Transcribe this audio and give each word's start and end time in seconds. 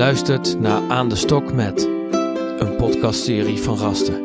luistert 0.00 0.60
naar 0.60 0.82
Aan 0.88 1.08
de 1.08 1.16
Stok 1.16 1.52
met, 1.52 1.88
een 2.58 2.76
podcastserie 2.76 3.58
van 3.58 3.78
Rasten. 3.78 4.22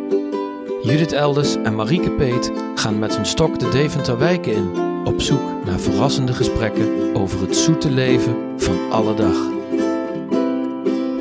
Judith 0.83 1.11
Elders 1.11 1.55
en 1.55 1.75
Marieke 1.75 2.11
Peet 2.11 2.51
gaan 2.75 2.99
met 2.99 3.15
hun 3.15 3.25
stok 3.25 3.59
de 3.59 3.69
Deventer 3.69 4.17
wijken 4.17 4.53
in, 4.53 4.69
op 5.05 5.21
zoek 5.21 5.65
naar 5.65 5.79
verrassende 5.79 6.33
gesprekken 6.33 7.15
over 7.15 7.41
het 7.41 7.55
zoete 7.55 7.91
leven 7.91 8.35
van 8.57 8.91
alle 8.91 9.15
dag. 9.15 9.37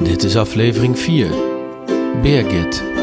Dit 0.03 0.23
is 0.23 0.37
aflevering 0.37 0.99
4, 0.99 1.31
Beergit. 2.23 2.94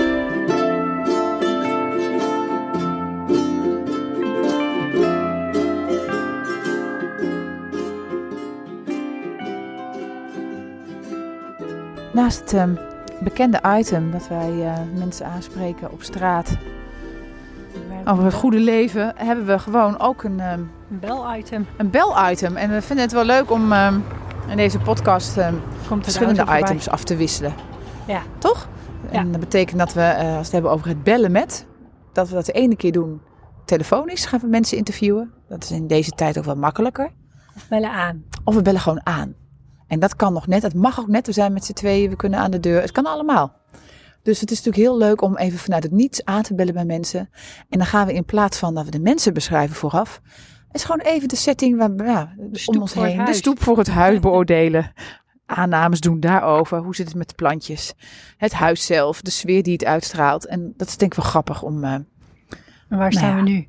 Naast 12.13 12.39
het 12.39 12.53
ehm, 12.53 12.75
bekende 13.19 13.61
item 13.77 14.11
dat 14.11 14.27
wij 14.27 14.65
eh, 14.65 14.73
mensen 14.97 15.25
aanspreken 15.25 15.91
op 15.91 16.03
straat 16.03 16.57
over 18.05 18.23
het 18.23 18.33
goede 18.33 18.59
leven, 18.59 19.13
hebben 19.15 19.45
we 19.45 19.59
gewoon 19.59 19.99
ook 19.99 20.23
een, 20.23 20.39
ehm, 20.39 20.59
Een 20.89 20.99
bel-item. 20.99 21.67
een 21.77 21.89
bel-item. 21.89 22.55
En 22.55 22.69
we 22.69 22.81
vinden 22.81 23.05
het 23.05 23.13
wel 23.13 23.23
leuk 23.25 23.51
om 23.51 23.71
ehm, 23.71 23.99
in 24.49 24.57
deze 24.57 24.79
podcast 24.79 25.37
verschillende 26.01 26.45
items 26.59 26.89
af 26.89 27.03
te 27.03 27.15
wisselen. 27.15 27.53
Ja. 28.07 28.21
Toch? 28.37 28.67
Ja. 29.11 29.19
En 29.19 29.31
dat 29.31 29.39
betekent 29.39 29.79
dat 29.79 29.93
we, 29.93 30.01
eh, 30.01 30.17
als 30.17 30.27
we 30.33 30.37
het 30.37 30.51
hebben 30.51 30.71
over 30.71 30.87
het 30.87 31.03
bellen 31.03 31.31
met, 31.31 31.65
dat 32.13 32.29
we 32.29 32.35
dat 32.35 32.45
de 32.45 32.51
ene 32.51 32.75
keer 32.75 32.91
doen 32.91 33.21
telefonisch, 33.65 34.25
gaan 34.25 34.39
we 34.39 34.47
mensen 34.47 34.77
interviewen. 34.77 35.31
Dat 35.47 35.63
is 35.63 35.71
in 35.71 35.87
deze 35.87 36.11
tijd 36.11 36.37
ook 36.37 36.45
wel 36.45 36.55
makkelijker. 36.55 37.11
Of 37.55 37.67
bellen 37.67 37.91
aan. 37.91 38.23
Of 38.43 38.55
we 38.55 38.61
bellen 38.61 38.81
gewoon 38.81 39.05
aan. 39.05 39.33
En 39.91 39.99
dat 39.99 40.15
kan 40.15 40.33
nog 40.33 40.47
net. 40.47 40.61
Het 40.63 40.73
mag 40.73 40.99
ook 40.99 41.07
net. 41.07 41.25
We 41.25 41.31
zijn 41.31 41.53
met 41.53 41.65
z'n 41.65 41.73
tweeën. 41.73 42.09
We 42.09 42.15
kunnen 42.15 42.39
aan 42.39 42.51
de 42.51 42.59
deur. 42.59 42.81
Het 42.81 42.91
kan 42.91 43.05
allemaal. 43.05 43.59
Dus 44.23 44.39
het 44.39 44.51
is 44.51 44.57
natuurlijk 44.63 44.83
heel 44.87 44.97
leuk 44.97 45.21
om 45.21 45.37
even 45.37 45.59
vanuit 45.59 45.83
het 45.83 45.91
niets 45.91 46.25
aan 46.25 46.41
te 46.41 46.55
bellen 46.55 46.73
bij 46.73 46.85
mensen. 46.85 47.29
En 47.69 47.77
dan 47.77 47.87
gaan 47.87 48.07
we 48.07 48.13
in 48.13 48.25
plaats 48.25 48.57
van 48.57 48.75
dat 48.75 48.85
we 48.85 48.91
de 48.91 48.99
mensen 48.99 49.33
beschrijven 49.33 49.75
vooraf. 49.75 50.21
is 50.71 50.83
gewoon 50.83 50.99
even 50.99 51.27
de 51.27 51.35
setting 51.35 51.77
waar, 51.77 52.05
ja, 52.05 52.35
om 52.65 52.81
ons 52.81 52.93
heen. 52.93 53.25
De 53.25 53.33
stoep 53.33 53.63
voor 53.63 53.77
het 53.77 53.87
huis 53.87 54.19
beoordelen. 54.19 54.93
Aannames 55.45 55.99
doen 55.99 56.19
daarover. 56.19 56.77
Hoe 56.79 56.95
zit 56.95 57.07
het 57.07 57.15
met 57.15 57.29
de 57.29 57.35
plantjes? 57.35 57.93
Het 58.37 58.53
huis 58.53 58.85
zelf. 58.85 59.21
De 59.21 59.31
sfeer 59.31 59.63
die 59.63 59.73
het 59.73 59.85
uitstraalt. 59.85 60.45
En 60.45 60.73
dat 60.77 60.87
is 60.87 60.97
denk 60.97 61.11
ik 61.13 61.19
wel 61.21 61.29
grappig 61.29 61.61
om... 61.63 61.83
eh, 61.83 61.93
En 61.93 62.07
waar 62.87 62.97
Nou 62.97 63.11
staan 63.11 63.29
ja. 63.29 63.43
we 63.43 63.49
nu? 63.49 63.67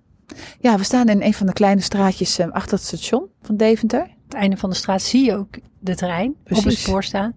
ja, 0.60 0.76
we 0.76 0.84
staan 0.84 1.08
in 1.08 1.22
een 1.22 1.34
van 1.34 1.46
de 1.46 1.52
kleine 1.52 1.80
straatjes 1.80 2.38
eh, 2.38 2.50
achter 2.50 2.76
het 2.76 2.86
station 2.86 3.26
van 3.42 3.56
Deventer. 3.56 4.20
Het 4.32 4.40
einde 4.40 4.56
van 4.56 4.70
de 4.70 4.76
straat 4.76 5.02
zie 5.02 5.24
je 5.24 5.36
ook 5.36 5.58
de 5.80 5.94
trein 5.94 6.34
op 6.50 6.64
het 6.64 6.78
spoor 6.78 7.04
staan. 7.04 7.32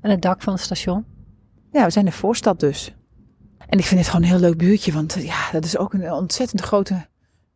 En 0.00 0.10
het 0.10 0.22
dak 0.22 0.42
van 0.42 0.52
het 0.52 0.62
station. 0.62 1.04
Ja, 1.72 1.84
we 1.84 1.90
zijn 1.90 2.04
de 2.04 2.12
voorstad 2.12 2.60
dus. 2.60 2.94
En 3.68 3.78
ik 3.78 3.84
vind 3.84 4.00
het 4.00 4.08
gewoon 4.08 4.24
een 4.24 4.30
heel 4.32 4.40
leuk 4.40 4.56
buurtje, 4.58 4.92
want 4.92 5.16
eh, 5.16 5.24
ja, 5.24 5.50
dat 5.52 5.64
is 5.64 5.76
ook 5.76 5.92
een 5.92 6.12
ontzettend 6.12 6.60
grote 6.60 7.06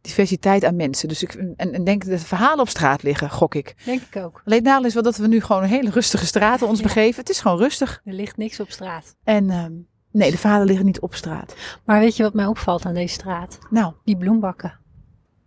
diversiteit 0.01 0.65
aan 0.65 0.77
mensen. 0.77 1.09
Dus 1.09 1.23
ik 1.23 1.35
en, 1.35 1.73
en 1.73 1.85
denk 1.85 2.05
dat 2.07 2.19
de 2.19 2.27
verhalen 2.27 2.61
op 2.61 2.69
straat 2.69 3.03
liggen, 3.03 3.31
gok 3.31 3.55
ik. 3.55 3.75
Denk 3.85 4.03
ik 4.11 4.17
ook. 4.23 4.43
Alleen 4.45 4.63
nadeel 4.63 4.87
is 4.87 4.95
wel 4.95 5.03
dat 5.03 5.17
we 5.17 5.27
nu 5.29 5.41
gewoon 5.41 5.63
een 5.63 5.69
hele 5.69 5.91
rustige 5.91 6.27
straten 6.27 6.67
ons 6.69 6.79
Ja. 6.79 6.85
begeven. 6.85 7.21
Het 7.21 7.31
is 7.31 7.41
gewoon 7.41 7.59
rustig. 7.59 8.01
Er 8.05 8.13
ligt 8.13 8.37
niks 8.37 8.61
op 8.61 8.71
straat. 8.71 9.17
En 9.25 9.51
ehm, 9.51 9.73
nee, 10.11 10.31
de 10.31 10.39
verhalen 10.39 10.67
liggen 10.67 10.87
niet 10.87 11.01
op 11.01 11.15
straat. 11.15 11.55
Maar 11.85 12.01
weet 12.01 12.17
je 12.17 12.23
wat 12.23 12.35
mij 12.35 12.47
opvalt 12.47 12.85
aan 12.87 12.95
deze 12.95 13.15
straat? 13.15 13.59
Nou, 13.71 13.93
Die 14.05 14.17
bloembakken. 14.17 14.79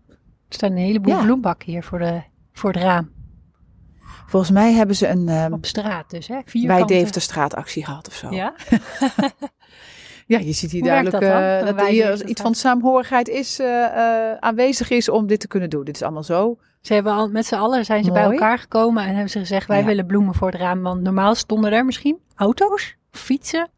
Er 0.08 0.18
staan 0.58 0.72
een 0.72 0.78
heleboel 0.78 1.14
Ja. 1.16 1.24
bloembakken 1.24 1.72
hier 1.72 1.84
voor, 1.84 2.00
de, 2.00 2.22
voor 2.62 2.72
het 2.74 2.82
raam. 2.82 3.12
volgens 4.28 4.52
mij 4.52 4.74
hebben 4.74 4.96
ze 4.96 5.08
een 5.08 5.30
ehm 5.30 5.54
Op 5.54 5.66
straat 5.66 6.10
dus, 6.10 6.28
hè? 6.28 6.34
bij 6.34 6.44
Vierkante. 6.46 6.86
Deventerstraatactie 6.94 7.86
gehad 7.86 8.08
of 8.08 8.14
zo. 8.14 8.30
Ja? 8.30 8.54
Ja, 10.28 10.40
je 10.40 10.52
ziet 10.54 10.72
hier 10.72 10.82
Hoe 10.82 10.90
duidelijk 10.90 11.24
dat 11.24 11.32
dan? 11.32 11.42
eh, 11.42 11.66
dat 11.66 11.80
er 11.80 11.88
hier 11.88 12.26
iets 12.26 12.42
van 12.42 12.56
saamhorigheid 12.56 13.28
is, 13.28 13.60
eh, 13.60 13.86
eh, 13.86 14.38
aanwezig 14.40 14.90
is 14.90 15.10
om 15.10 15.28
dit 15.28 15.40
te 15.40 15.48
kunnen 15.48 15.70
doen. 15.70 15.84
Dit 15.84 15.96
is 15.96 16.02
allemaal 16.02 16.24
zo. 16.24 16.58
Ze 16.82 16.94
hebben 16.94 17.14
al, 17.14 17.30
met 17.30 17.46
z'n 17.46 17.56
allen 17.56 17.86
zijn 17.86 18.04
ze 18.04 18.12
bij 18.12 18.24
elkaar 18.24 18.58
gekomen 18.60 19.04
en 19.04 19.10
hebben 19.10 19.30
ze 19.30 19.40
gezegd: 19.40 19.68
wij 19.68 19.80
Ja. 19.80 19.86
willen 19.86 20.06
bloemen 20.06 20.34
voor 20.36 20.52
het 20.52 20.60
raam. 20.60 20.82
Want 20.82 21.02
normaal 21.02 21.36
stonden 21.36 21.72
er 21.72 21.86
misschien 21.86 22.18
auto's, 22.36 22.96
of 23.14 23.20
fietsen 23.20 23.70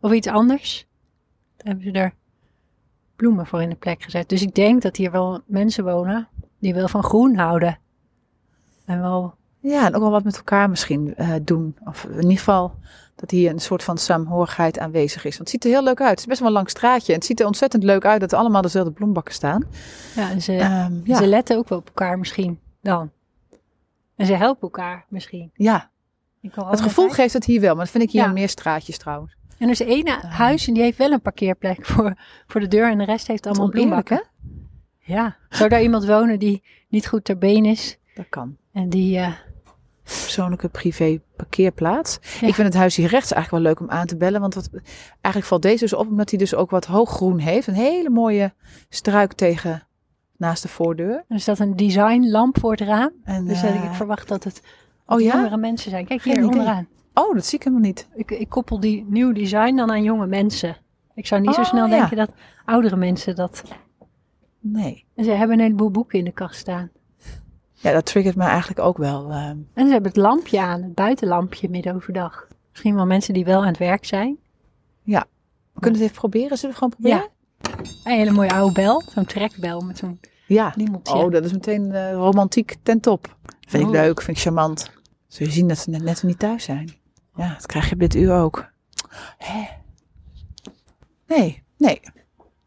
of 0.00 0.12
iets 0.12 0.26
anders. 0.26 0.86
Daar 1.56 1.66
hebben 1.66 1.84
ze 1.84 2.00
er 2.00 2.12
bloemen 3.16 3.46
voor 3.46 3.62
in 3.62 3.68
de 3.68 3.76
plek 3.76 4.02
gezet. 4.02 4.28
Dus 4.28 4.42
ik 4.42 4.54
denk 4.54 4.82
dat 4.82 4.96
hier 4.96 5.10
wel 5.10 5.40
mensen 5.46 5.84
wonen 5.84 6.28
die 6.60 6.74
wel 6.74 6.88
van 6.88 7.02
groen 7.02 7.36
houden. 7.36 7.78
En 8.88 9.00
wel, 9.00 9.34
Ja, 9.60 9.86
en 9.86 9.94
ook 9.94 10.00
wel 10.02 10.10
wat 10.10 10.24
met 10.24 10.36
elkaar 10.36 10.70
misschien 10.70 11.14
eh, 11.14 11.34
doen. 11.42 11.76
Of 11.84 12.04
in 12.04 12.14
ieder 12.16 12.30
geval 12.38 12.74
dat 13.14 13.30
hier 13.30 13.50
een 13.50 13.58
soort 13.60 13.82
van 13.82 13.98
saamhorigheid 13.98 14.78
aanwezig 14.78 15.24
is. 15.24 15.36
Want 15.36 15.38
het 15.38 15.48
ziet 15.50 15.64
er 15.64 15.70
heel 15.70 15.82
leuk 15.84 16.00
uit. 16.00 16.10
Het 16.10 16.18
is 16.18 16.26
best 16.26 16.38
wel 16.38 16.48
een 16.48 16.54
lang 16.54 16.70
straatje. 16.70 17.12
En 17.12 17.18
het 17.18 17.26
ziet 17.26 17.40
er 17.40 17.46
ontzettend 17.46 17.82
leuk 17.82 18.04
uit 18.04 18.20
dat 18.20 18.32
er 18.32 18.38
allemaal 18.38 18.62
dezelfde 18.62 18.92
bloembakken 18.92 19.34
staan. 19.34 19.64
ja, 20.14 20.30
en 20.30 20.42
ze, 20.42 20.56
Ehm, 20.56 20.92
ja, 21.04 21.16
ze 21.16 21.26
letten 21.26 21.56
ook 21.56 21.68
wel 21.68 21.78
op 21.78 21.86
elkaar 21.86 22.18
misschien 22.18 22.58
dan. 22.82 23.10
En 24.16 24.26
ze 24.26 24.34
helpen 24.34 24.62
elkaar 24.62 25.04
misschien. 25.08 25.50
ja, 25.54 25.90
het 26.40 26.80
gevoel 26.80 27.08
geeft 27.08 27.32
het 27.32 27.44
hier 27.44 27.60
wel. 27.60 27.74
Maar 27.74 27.82
dat 27.84 27.92
vind 27.92 28.04
ik 28.04 28.10
hier 28.10 28.22
Ja. 28.22 28.32
meer 28.32 28.48
straatjes 28.48 28.98
trouwens. 28.98 29.36
En 29.58 29.64
er 29.64 29.70
is 29.72 29.80
één 29.80 30.08
huis 30.26 30.66
en 30.68 30.74
die 30.74 30.82
heeft 30.82 30.98
wel 30.98 31.12
een 31.12 31.20
parkeerplek 31.20 31.86
voor, 31.90 32.14
voor 32.46 32.60
de 32.60 32.68
deur 32.68 32.90
en 32.90 32.98
de 32.98 33.04
rest 33.04 33.26
heeft 33.26 33.46
allemaal 33.46 33.68
bloembakken. 33.68 34.16
hè? 34.16 34.22
Ja, 35.14 35.36
zou 35.48 35.68
daar 35.68 35.82
iemand 35.82 36.06
wonen 36.06 36.38
die 36.38 36.62
niet 36.88 37.06
goed 37.06 37.24
ter 37.24 37.38
been 37.38 37.64
is 37.64 37.98
Dat 38.14 38.26
kan. 38.28 38.56
En 38.78 38.88
die, 38.88 39.18
eh, 39.18 39.32
Persoonlijke 40.02 40.68
privé 40.68 41.20
parkeerplaats. 41.36 42.18
Ja. 42.40 42.46
Ik 42.46 42.54
vind 42.54 42.66
het 42.68 42.76
huis 42.76 42.96
hier 42.96 43.08
rechts 43.08 43.32
eigenlijk 43.32 43.64
wel 43.64 43.72
leuk 43.72 43.80
om 43.80 43.96
aan 43.98 44.06
te 44.06 44.16
bellen. 44.16 44.40
Want 44.40 44.54
wat, 44.54 44.70
eigenlijk 45.10 45.44
valt 45.44 45.62
deze 45.62 45.78
dus 45.84 45.92
op 45.92 46.08
omdat 46.08 46.30
hij 46.30 46.38
dus 46.38 46.54
ook 46.54 46.70
wat 46.70 46.84
hooggroen 46.86 47.38
heeft. 47.38 47.66
Een 47.66 47.74
hele 47.74 48.10
mooie 48.10 48.54
struik 48.88 49.32
tegen 49.32 49.86
naast 50.36 50.62
de 50.62 50.68
voordeur. 50.68 51.24
er 51.28 51.40
staat 51.40 51.58
een 51.58 51.76
designlamp 51.76 52.58
voor 52.58 52.70
het 52.70 52.80
raam. 52.80 53.10
En, 53.24 53.46
Dus 53.46 53.60
dat 53.60 53.74
ik 53.74 53.82
eh, 53.82 53.92
verwacht 53.94 54.28
dat 54.28 54.44
het 54.44 54.62
oh 55.06 55.20
ja? 55.20 55.34
jongere 55.34 55.56
mensen 55.56 55.90
zijn. 55.90 56.06
Kijk 56.06 56.22
Geen 56.22 56.32
hier 56.32 56.42
idee. 56.42 56.58
onderaan. 56.58 56.88
Oh, 57.14 57.34
dat 57.34 57.46
zie 57.46 57.58
ik 57.58 57.64
helemaal 57.64 57.86
niet. 57.86 58.08
Ik, 58.14 58.30
ik 58.30 58.48
koppel 58.48 58.80
die 58.80 59.04
nieuw 59.08 59.32
design 59.32 59.76
dan 59.76 59.90
aan 59.90 60.02
jonge 60.02 60.26
mensen. 60.26 60.76
Ik 61.14 61.26
zou 61.26 61.40
niet 61.40 61.54
zo 61.54 61.60
Oh, 61.60 61.66
snel 61.66 61.86
ja. 61.86 61.98
denken 61.98 62.16
dat 62.16 62.30
oudere 62.64 62.96
mensen 62.96 63.34
dat... 63.34 63.62
Nee. 64.60 65.04
En 65.14 65.24
ze 65.24 65.30
hebben 65.30 65.56
een 65.56 65.62
heleboel 65.64 65.90
boeken 65.90 66.18
in 66.18 66.24
de 66.24 66.32
kast 66.32 66.58
staan. 66.60 66.90
Ja, 67.80 67.92
dat 67.92 68.04
triggert 68.06 68.36
me 68.36 68.44
eigenlijk 68.44 68.80
ook 68.80 68.96
wel. 68.98 69.30
ehm. 69.30 69.56
En 69.74 69.86
ze 69.86 69.92
hebben 69.92 70.10
het 70.10 70.16
lampje 70.20 70.60
aan, 70.60 70.82
het 70.82 70.94
buitenlampje 70.94 71.68
midden 71.68 71.94
overdag. 71.94 72.46
Misschien 72.70 72.94
wel 72.94 73.06
mensen 73.06 73.34
die 73.34 73.44
wel 73.44 73.60
aan 73.60 73.66
het 73.66 73.78
werk 73.78 74.04
zijn. 74.04 74.38
We 75.72 75.84
kunnen 75.84 76.00
het 76.02 76.10
even 76.10 76.20
proberen. 76.22 76.58
Zullen 76.58 76.74
we 76.76 76.80
gewoon 76.80 76.98
proberen? 77.00 77.28
Een 78.04 78.12
hele 78.18 78.30
mooie 78.30 78.50
oude 78.52 78.72
bel, 78.72 79.02
zo'n 79.14 79.24
trekbel 79.24 79.80
met 79.80 79.98
zo'n 79.98 80.20
Ja. 80.46 80.72
niemeltje. 80.76 81.14
Oh, 81.14 81.30
dat 81.30 81.44
is 81.44 81.52
meteen 81.52 81.92
eh, 81.92 82.12
romantiek 82.12 82.76
ten 82.82 83.00
top. 83.00 83.36
Vind 83.68 83.82
ik 83.84 83.90
leuk, 83.90 84.22
vind 84.22 84.36
ik 84.36 84.42
charmant. 84.42 84.90
Zul 85.26 85.46
je 85.46 85.52
zien 85.52 85.68
dat 85.68 85.78
ze 85.78 85.90
net, 85.90 86.02
net 86.02 86.22
niet 86.22 86.38
thuis 86.38 86.64
zijn. 86.64 86.92
Ja, 87.36 87.52
dat 87.54 87.66
krijg 87.66 87.86
je 87.88 87.94
op 87.94 88.00
dit 88.00 88.14
uur 88.14 88.32
ook. 88.34 88.70
Hè? 89.38 89.66
Nee, 91.26 91.62
nee. 91.76 92.00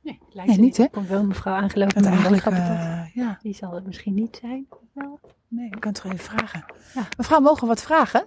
Nee, 0.04 0.20
lijkt 0.30 0.50
Nee, 0.52 0.60
niet, 0.60 0.78
hè? 0.78 0.84
Er 0.84 0.90
komt 0.90 1.08
wel 1.08 1.20
een 1.20 1.28
mevrouw 1.28 1.54
aangelopen 1.54 1.94
Dat 1.94 2.04
met 2.04 2.14
een 2.14 2.20
eigenlijk, 2.20 2.44
boodschappentas. 2.44 3.06
eh, 3.08 3.16
ja, 3.16 3.38
Die 3.42 3.54
zal 3.56 3.72
het 3.74 3.86
misschien 3.86 4.14
niet 4.14 4.38
zijn. 4.42 4.68
Wel. 4.94 5.20
nee, 5.48 5.66
ik 5.66 5.80
kan 5.80 5.92
het 5.92 6.02
toch 6.02 6.12
even 6.12 6.26
vragen. 6.26 6.66
Ja. 6.94 7.08
Mevrouw, 7.18 7.40
mogen 7.40 7.62
we 7.62 7.68
wat 7.68 7.82
vragen? 7.82 8.26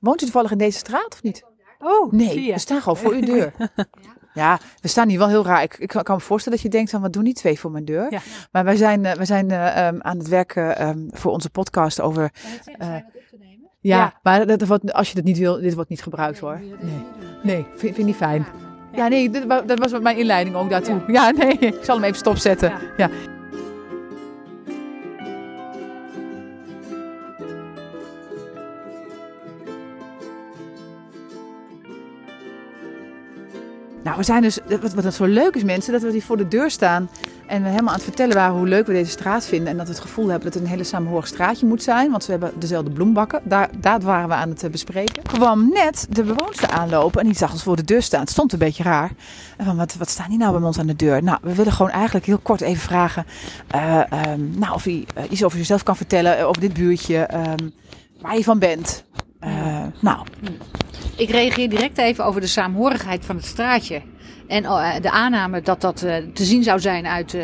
Woont 0.00 0.20
u 0.20 0.24
toevallig 0.24 0.50
in 0.50 0.58
deze 0.58 0.78
straat 0.78 1.12
of 1.12 1.22
niet? 1.22 1.44
Oh, 1.78 2.08
zie 2.10 2.18
Nee, 2.18 2.42
je. 2.44 2.52
we 2.52 2.58
staan 2.58 2.80
gewoon 2.82 2.96
voor 2.98 3.12
uw 3.12 3.20
deur. 3.24 3.52
Ja, 4.34 4.58
we 4.80 4.88
staan 4.88 5.08
hier 5.08 5.18
wel 5.18 5.28
heel 5.28 5.44
raar. 5.44 5.62
Ik, 5.62 5.78
ik 5.78 5.88
kan 5.88 6.02
kan 6.02 6.16
me 6.16 6.22
voorstellen 6.22 6.58
dat 6.58 6.66
je 6.66 6.72
denkt 6.76 6.90
van 6.90 7.00
wat 7.00 7.12
doen 7.12 7.24
die 7.24 7.34
twee 7.34 7.58
voor 7.58 7.70
mijn 7.70 7.84
deur? 7.84 8.12
Ja. 8.12 8.20
Maar 8.52 8.64
wij 8.64 8.76
zijn, 8.76 9.04
eh, 9.04 9.14
wij 9.14 9.24
zijn 9.24 9.50
eh, 9.50 9.86
ehm, 9.86 9.98
aan 10.00 10.18
het 10.18 10.28
werken 10.28 10.76
ehm, 10.78 11.08
voor 11.10 11.32
onze 11.32 11.50
podcast 11.50 12.00
over. 12.00 12.30
eh, 12.78 12.88
ja, 12.88 13.02
Ja. 13.80 14.18
maar 14.22 14.46
dat, 14.46 14.58
dat 14.58 14.68
wordt, 14.68 14.92
als 14.92 15.08
je 15.08 15.14
dat 15.14 15.24
niet 15.24 15.38
wil, 15.38 15.60
dit 15.60 15.74
wordt 15.74 15.90
niet 15.90 16.02
gebruikt 16.02 16.38
hoor. 16.38 16.60
Nee, 16.80 17.02
nee 17.42 17.62
vind, 17.62 17.78
vind 17.78 17.98
ik 17.98 18.04
niet 18.04 18.16
fijn. 18.16 18.46
Ja, 18.92 19.08
nee, 19.08 19.30
dit, 19.30 19.48
dat 19.48 19.78
was 19.78 20.00
mijn 20.00 20.16
inleiding 20.16 20.56
ook 20.56 20.70
daartoe. 20.70 21.00
Ja, 21.06 21.30
nee, 21.30 21.58
ik 21.78 21.84
zal 21.84 21.94
hem 21.94 22.04
even 22.04 22.18
stopzetten. 22.18 22.68
Ja. 22.68 22.78
Ja. 22.96 23.10
Nou, 34.02 34.16
we 34.16 34.22
zijn 34.22 34.42
dus, 34.42 34.58
wat, 34.80 34.94
wat 34.94 35.14
zo 35.14 35.24
leuk 35.24 35.54
is 35.54 35.64
mensen, 35.64 35.92
dat 35.92 36.02
we 36.02 36.10
hier 36.10 36.22
voor 36.22 36.36
de 36.36 36.48
deur 36.48 36.70
staan 36.70 37.08
en 37.50 37.62
we 37.62 37.68
helemaal 37.68 37.88
aan 37.88 37.94
het 37.94 38.04
vertellen 38.04 38.34
waren 38.34 38.56
hoe 38.56 38.68
leuk 38.68 38.86
we 38.86 38.92
deze 38.92 39.10
straat 39.10 39.46
vinden. 39.46 39.68
En 39.68 39.76
dat 39.76 39.86
we 39.86 39.92
het 39.92 40.02
gevoel 40.02 40.28
hebben 40.28 40.44
dat 40.44 40.54
het 40.54 40.62
een 40.62 40.68
hele 40.68 40.84
samenhorig 40.84 41.26
straatje 41.26 41.66
moet 41.66 41.82
zijn, 41.82 42.10
want 42.10 42.26
we 42.26 42.30
hebben 42.30 42.52
dezelfde 42.58 42.90
bloembakken. 42.90 43.40
Daar, 43.44 43.70
daar 43.76 44.00
waren 44.00 44.28
we 44.28 44.34
aan 44.34 44.48
het 44.48 44.62
eh, 44.62 44.70
bespreken. 44.70 45.22
Kwam 45.22 45.70
net 45.72 46.06
de 46.10 46.22
bewoonster 46.22 46.68
aanlopen 46.68 47.20
en 47.20 47.26
die 47.26 47.36
zag 47.36 47.52
ons 47.52 47.62
voor 47.62 47.76
de 47.76 47.84
deur 47.84 48.02
staan. 48.02 48.20
Het 48.20 48.30
stond 48.30 48.52
een 48.52 48.58
beetje 48.58 48.82
raar. 48.82 49.10
En 49.56 49.64
van, 49.64 49.76
wat, 49.76 49.94
wat 49.94 50.08
staan 50.08 50.28
die 50.28 50.38
nou 50.38 50.58
bij 50.58 50.66
ons 50.66 50.78
aan 50.78 50.86
de 50.86 50.96
deur? 50.96 51.22
Nou, 51.22 51.38
we 51.42 51.54
willen 51.54 51.72
gewoon 51.72 51.90
eigenlijk 51.90 52.26
heel 52.26 52.38
kort 52.38 52.60
even 52.60 52.82
vragen 52.82 53.26
eh, 53.66 54.12
ehm, 54.12 54.58
nou, 54.58 54.74
of 54.74 54.84
hij 54.84 55.04
eh, 55.14 55.24
iets 55.30 55.44
over 55.44 55.58
zichzelf 55.58 55.82
kan 55.82 55.96
vertellen, 55.96 56.46
over 56.46 56.60
dit 56.60 56.72
buurtje, 56.72 57.18
ehm, 57.18 57.68
waar 58.20 58.36
je 58.36 58.44
van 58.44 58.58
bent. 58.58 59.04
Nou, 60.00 60.26
Ik 61.16 61.30
reageer 61.30 61.68
direct 61.68 61.98
even 61.98 62.24
over 62.24 62.40
de 62.40 62.46
saamhorigheid 62.46 63.24
van 63.24 63.36
het 63.36 63.44
straatje. 63.44 64.02
En 64.50 64.64
eh, 64.64 65.00
de 65.00 65.10
aanname 65.10 65.60
dat 65.60 65.80
dat 65.80 66.02
eh, 66.02 66.16
te 66.34 66.44
zien 66.44 66.62
zou 66.62 66.80
zijn 66.80 67.06
uit 67.06 67.34
eh, 67.34 67.42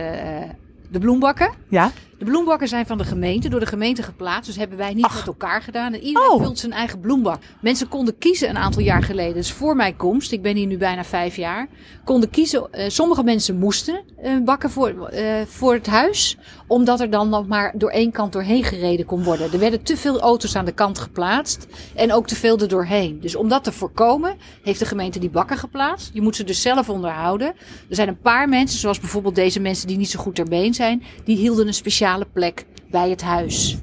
de 0.91 0.99
bloembakken. 0.99 1.51
ja. 1.69 1.91
De 2.19 2.25
bloembakken 2.25 2.69
zijn 2.69 2.87
van 2.87 2.99
de 2.99 3.05
gemeente, 3.05 3.49
door 3.49 3.61
de 3.61 3.67
gemeente 3.67 4.03
geplaatst. 4.03 4.47
Dus 4.47 4.57
hebben 4.57 4.79
wij 4.79 4.95
niet 4.95 5.13
met 5.15 5.27
elkaar 5.27 5.63
gedaan. 5.63 5.93
En 5.93 6.01
iedereen 6.01 6.31
Oh. 6.31 6.43
vult 6.43 6.59
zijn 6.59 6.73
eigen 6.73 7.01
bloembak. 7.01 7.39
Mensen 7.61 7.89
konden 7.89 8.19
kiezen 8.19 8.49
een 8.49 8.57
aantal 8.57 8.83
jaar 8.83 9.03
geleden. 9.03 9.35
Dus 9.35 9.53
voor 9.53 9.77
mijn 9.77 9.97
komst, 9.97 10.33
ik 10.33 10.43
ben 10.43 10.57
hier 10.57 10.67
nu 10.67 10.77
bijna 10.79 11.05
vijf 11.05 11.37
jaar. 11.37 11.69
Konden 12.05 12.31
kiezen, 12.31 12.73
eh, 12.73 12.89
sommige 12.89 13.23
mensen 13.23 13.59
moesten 13.59 14.05
eh, 14.23 14.33
bakken 14.45 14.71
voor, 14.71 15.07
eh, 15.07 15.25
voor 15.47 15.73
het 15.75 15.87
huis. 15.87 16.37
Omdat 16.67 17.01
er 17.01 17.11
dan 17.11 17.29
nog 17.29 17.47
maar 17.47 17.73
door 17.77 17.91
één 17.91 18.11
kant 18.13 18.33
doorheen 18.33 18.65
gereden 18.65 19.07
kon 19.07 19.23
worden. 19.25 19.53
Er 19.53 19.59
werden 19.59 19.83
te 19.83 19.97
veel 19.97 20.21
auto's 20.21 20.57
aan 20.57 20.65
de 20.65 20.73
kant 20.73 20.99
geplaatst. 20.99 21.67
En 21.95 22.13
ook 22.13 22.27
te 22.27 22.35
veel 22.37 22.59
er 22.59 22.69
doorheen. 22.69 23.21
Dus 23.21 23.37
om 23.37 23.49
dat 23.49 23.65
te 23.65 23.73
voorkomen, 23.73 24.37
heeft 24.63 24.79
de 24.79 24.85
gemeente 24.87 25.19
die 25.19 25.31
bakken 25.31 25.57
geplaatst. 25.59 26.11
Je 26.13 26.23
moet 26.23 26.37
ze 26.37 26.45
dus 26.45 26.63
zelf 26.63 26.89
onderhouden. 26.91 27.47
Er 27.89 27.95
zijn 27.95 28.09
een 28.09 28.21
paar 28.21 28.49
mensen, 28.49 28.79
zoals 28.79 29.01
bijvoorbeeld 29.01 29.35
deze 29.35 29.61
mensen 29.61 29.87
die 29.87 29.97
niet 29.97 30.11
zo 30.11 30.21
goed 30.21 30.35
ter 30.35 30.49
been 30.49 30.75
zijn. 30.75 31.03
Die 31.25 31.37
hielden 31.37 31.67
een 31.67 31.75
speciale 32.07 32.27
plek 32.33 32.67
bij 32.91 33.11
het 33.11 33.23
huis. 33.23 33.77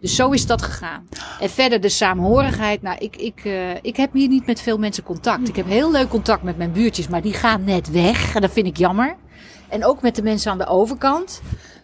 Dus 0.00 0.14
zo 0.16 0.30
is 0.30 0.46
dat 0.46 0.62
gegaan. 0.62 1.08
En 1.40 1.50
verder 1.50 1.80
de 1.80 1.88
saamhorigheid. 1.88 2.82
Nou, 2.82 2.98
ik, 2.98 3.16
ik, 3.16 3.44
eh, 3.44 3.74
ik 3.82 3.96
heb 3.96 4.12
hier 4.12 4.28
niet 4.28 4.46
met 4.46 4.60
veel 4.60 4.78
mensen 4.78 5.02
contact. 5.02 5.48
Ik 5.48 5.56
heb 5.56 5.66
heel 5.66 5.90
leuk 5.90 6.08
contact 6.08 6.42
met 6.42 6.56
mijn 6.56 6.72
buurtjes, 6.72 7.08
maar 7.08 7.22
die 7.22 7.32
gaan 7.32 7.64
net 7.64 7.90
weg. 7.90 8.34
En 8.34 8.40
dat 8.40 8.52
vind 8.52 8.66
ik 8.66 8.76
jammer. 8.76 9.16
En 9.68 9.84
ook 9.84 10.02
met 10.02 10.14
de 10.16 10.22
mensen 10.22 10.50
aan 10.50 10.58
de 10.58 10.66
overkant. 10.66 11.42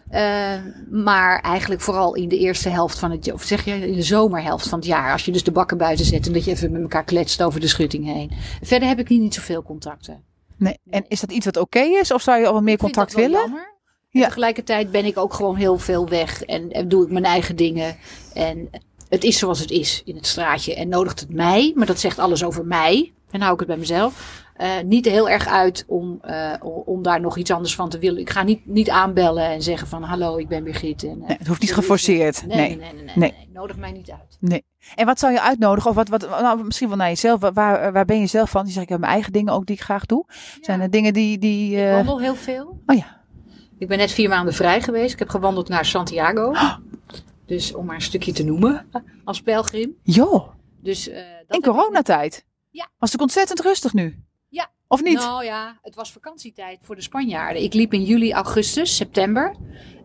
Eh, 0.09 0.53
maar 0.91 1.39
eigenlijk 1.39 1.81
vooral 1.81 2.15
in 2.15 2.29
de 2.29 2.37
eerste 2.37 2.69
helft 2.69 2.99
van 2.99 3.11
het 3.11 3.25
jaar, 3.25 3.35
of 3.35 3.43
zeg 3.43 3.65
je 3.65 3.87
in 3.87 3.95
de 3.95 4.01
zomerhelft 4.01 4.69
van 4.69 4.79
het 4.79 4.87
jaar. 4.87 5.11
Als 5.11 5.25
je 5.25 5.31
dus 5.31 5.43
de 5.43 5.51
bakken 5.51 5.77
buiten 5.77 6.05
zet 6.05 6.27
en 6.27 6.33
dat 6.33 6.43
je 6.43 6.51
even 6.51 6.71
met 6.71 6.81
elkaar 6.81 7.03
kletst 7.03 7.43
over 7.43 7.59
de 7.59 7.67
schutting 7.67 8.05
heen. 8.05 8.31
Verder 8.61 8.87
heb 8.87 8.99
ik 8.99 9.07
hier 9.07 9.19
niet 9.19 9.33
zoveel 9.33 9.63
contacten. 9.63 10.23
Nee. 10.57 10.79
En 10.89 11.05
is 11.07 11.19
dat 11.19 11.31
iets 11.31 11.45
wat 11.45 11.57
oké 11.57 11.79
is? 11.79 12.13
Of 12.13 12.21
zou 12.21 12.39
je 12.39 12.47
al 12.47 12.53
wat 12.53 12.63
meer 12.63 12.77
contact 12.77 13.13
willen? 13.13 13.39
jammer. 13.39 13.71
Ja. 14.11 14.25
tegelijkertijd 14.25 14.91
ben 14.91 15.05
ik 15.05 15.17
ook 15.17 15.33
gewoon 15.33 15.55
heel 15.55 15.77
veel 15.77 16.07
weg 16.09 16.43
en, 16.43 16.71
en 16.71 16.87
doe 16.87 17.05
ik 17.05 17.11
mijn 17.11 17.25
eigen 17.25 17.55
dingen. 17.55 17.95
En 18.33 18.69
het 19.09 19.23
is 19.23 19.37
zoals 19.37 19.59
het 19.59 19.71
is 19.71 20.01
in 20.05 20.15
het 20.15 20.27
straatje. 20.27 20.75
En 20.75 20.89
nodigt 20.89 21.19
het 21.19 21.33
mij, 21.33 21.71
maar 21.75 21.85
dat 21.85 21.99
zegt 21.99 22.19
alles 22.19 22.43
over 22.43 22.65
mij. 22.65 23.11
En 23.31 23.41
hou 23.41 23.53
ik 23.53 23.59
het 23.59 23.67
bij 23.67 23.77
mezelf. 23.77 24.39
eh, 24.55 24.69
niet 24.85 25.05
heel 25.05 25.29
erg 25.29 25.47
uit 25.47 25.83
om, 25.87 26.19
eh, 26.21 26.53
om- 26.61 26.81
om 26.85 27.01
daar 27.03 27.21
nog 27.21 27.37
iets 27.37 27.51
anders 27.51 27.75
van 27.75 27.89
te 27.89 27.99
willen. 27.99 28.19
Ik 28.21 28.29
ga 28.29 28.43
niet, 28.43 28.65
niet 28.65 28.89
aanbellen 28.89 29.43
en 29.49 29.61
zeggen 29.61 29.87
van 29.87 30.03
hallo, 30.03 30.37
ik 30.37 30.47
ben 30.47 30.63
Birgit. 30.63 31.03
En, 31.03 31.21
eh, 31.21 31.27
Nee, 31.27 31.37
het 31.37 31.47
hoeft 31.47 31.61
niet 31.61 31.73
geforceerd. 31.73 32.45
Nee, 32.47 32.57
nee, 32.57 32.75
nee, 32.75 33.03
nee, 33.05 33.15
nee. 33.15 33.33
Nodig 33.53 33.77
mij 33.77 33.91
niet 33.91 34.11
uit. 34.11 34.37
Nee. 34.39 34.63
En 34.95 35.05
wat 35.05 35.19
zou 35.19 35.33
je 35.33 35.41
uitnodigen? 35.41 35.89
Of 35.89 35.95
wat, 35.95 36.07
wat 36.09 36.29
nou, 36.29 36.63
misschien 36.63 36.87
wel 36.87 36.97
naar 36.97 37.07
jezelf. 37.07 37.39
Waar- 37.39 37.91
Waar, 37.93 38.05
ben 38.05 38.19
je 38.19 38.27
zelf 38.27 38.49
van? 38.49 38.65
Je 38.65 38.71
zegt, 38.71 38.83
ik 38.83 38.89
heb 38.89 38.99
mijn 38.99 39.11
eigen 39.11 39.31
dingen 39.33 39.53
ook 39.53 39.65
die 39.65 39.75
ik 39.75 39.81
graag 39.81 40.05
doe. 40.05 40.25
Zijn 40.61 40.81
er 40.81 40.89
dingen 40.89 41.13
die... 41.13 41.37
die 41.37 41.75
Ik 41.77 41.91
wandel 41.93 42.19
heel 42.19 42.35
veel. 42.35 42.81
Oh 42.85 42.95
ja. 42.97 43.20
Ik 43.81 43.87
ben 43.87 43.97
net 43.97 44.11
vier 44.11 44.29
maanden 44.29 44.53
vrij 44.53 44.81
geweest. 44.81 45.13
Ik 45.13 45.19
heb 45.19 45.29
gewandeld 45.29 45.67
naar 45.69 45.85
Santiago. 45.85 46.53
Dus 47.45 47.73
om 47.73 47.85
maar 47.85 47.95
een 47.95 48.01
stukje 48.01 48.31
te 48.31 48.43
noemen 48.43 48.85
als 49.23 49.41
pelgrim. 49.41 49.95
Joh, 50.03 50.47
Dus, 50.81 51.09
eh, 51.09 51.15
dat 51.17 51.23
in 51.49 51.57
ik- 51.57 51.63
coronatijd. 51.63 52.45
Ja. 52.69 52.87
Was 52.97 53.11
het 53.11 53.21
ontzettend 53.21 53.59
rustig 53.61 53.93
nu? 53.93 54.23
Ja. 54.49 54.69
Of 54.87 55.03
niet? 55.03 55.17
Nou 55.17 55.43
ja, 55.45 55.79
het 55.81 55.95
was 55.95 56.11
vakantietijd 56.11 56.79
voor 56.81 56.95
de 56.95 57.01
Spanjaarden. 57.01 57.63
Ik 57.63 57.73
liep 57.73 57.93
in 57.93 58.03
juli, 58.03 58.31
augustus, 58.33 58.95
september. 58.95 59.55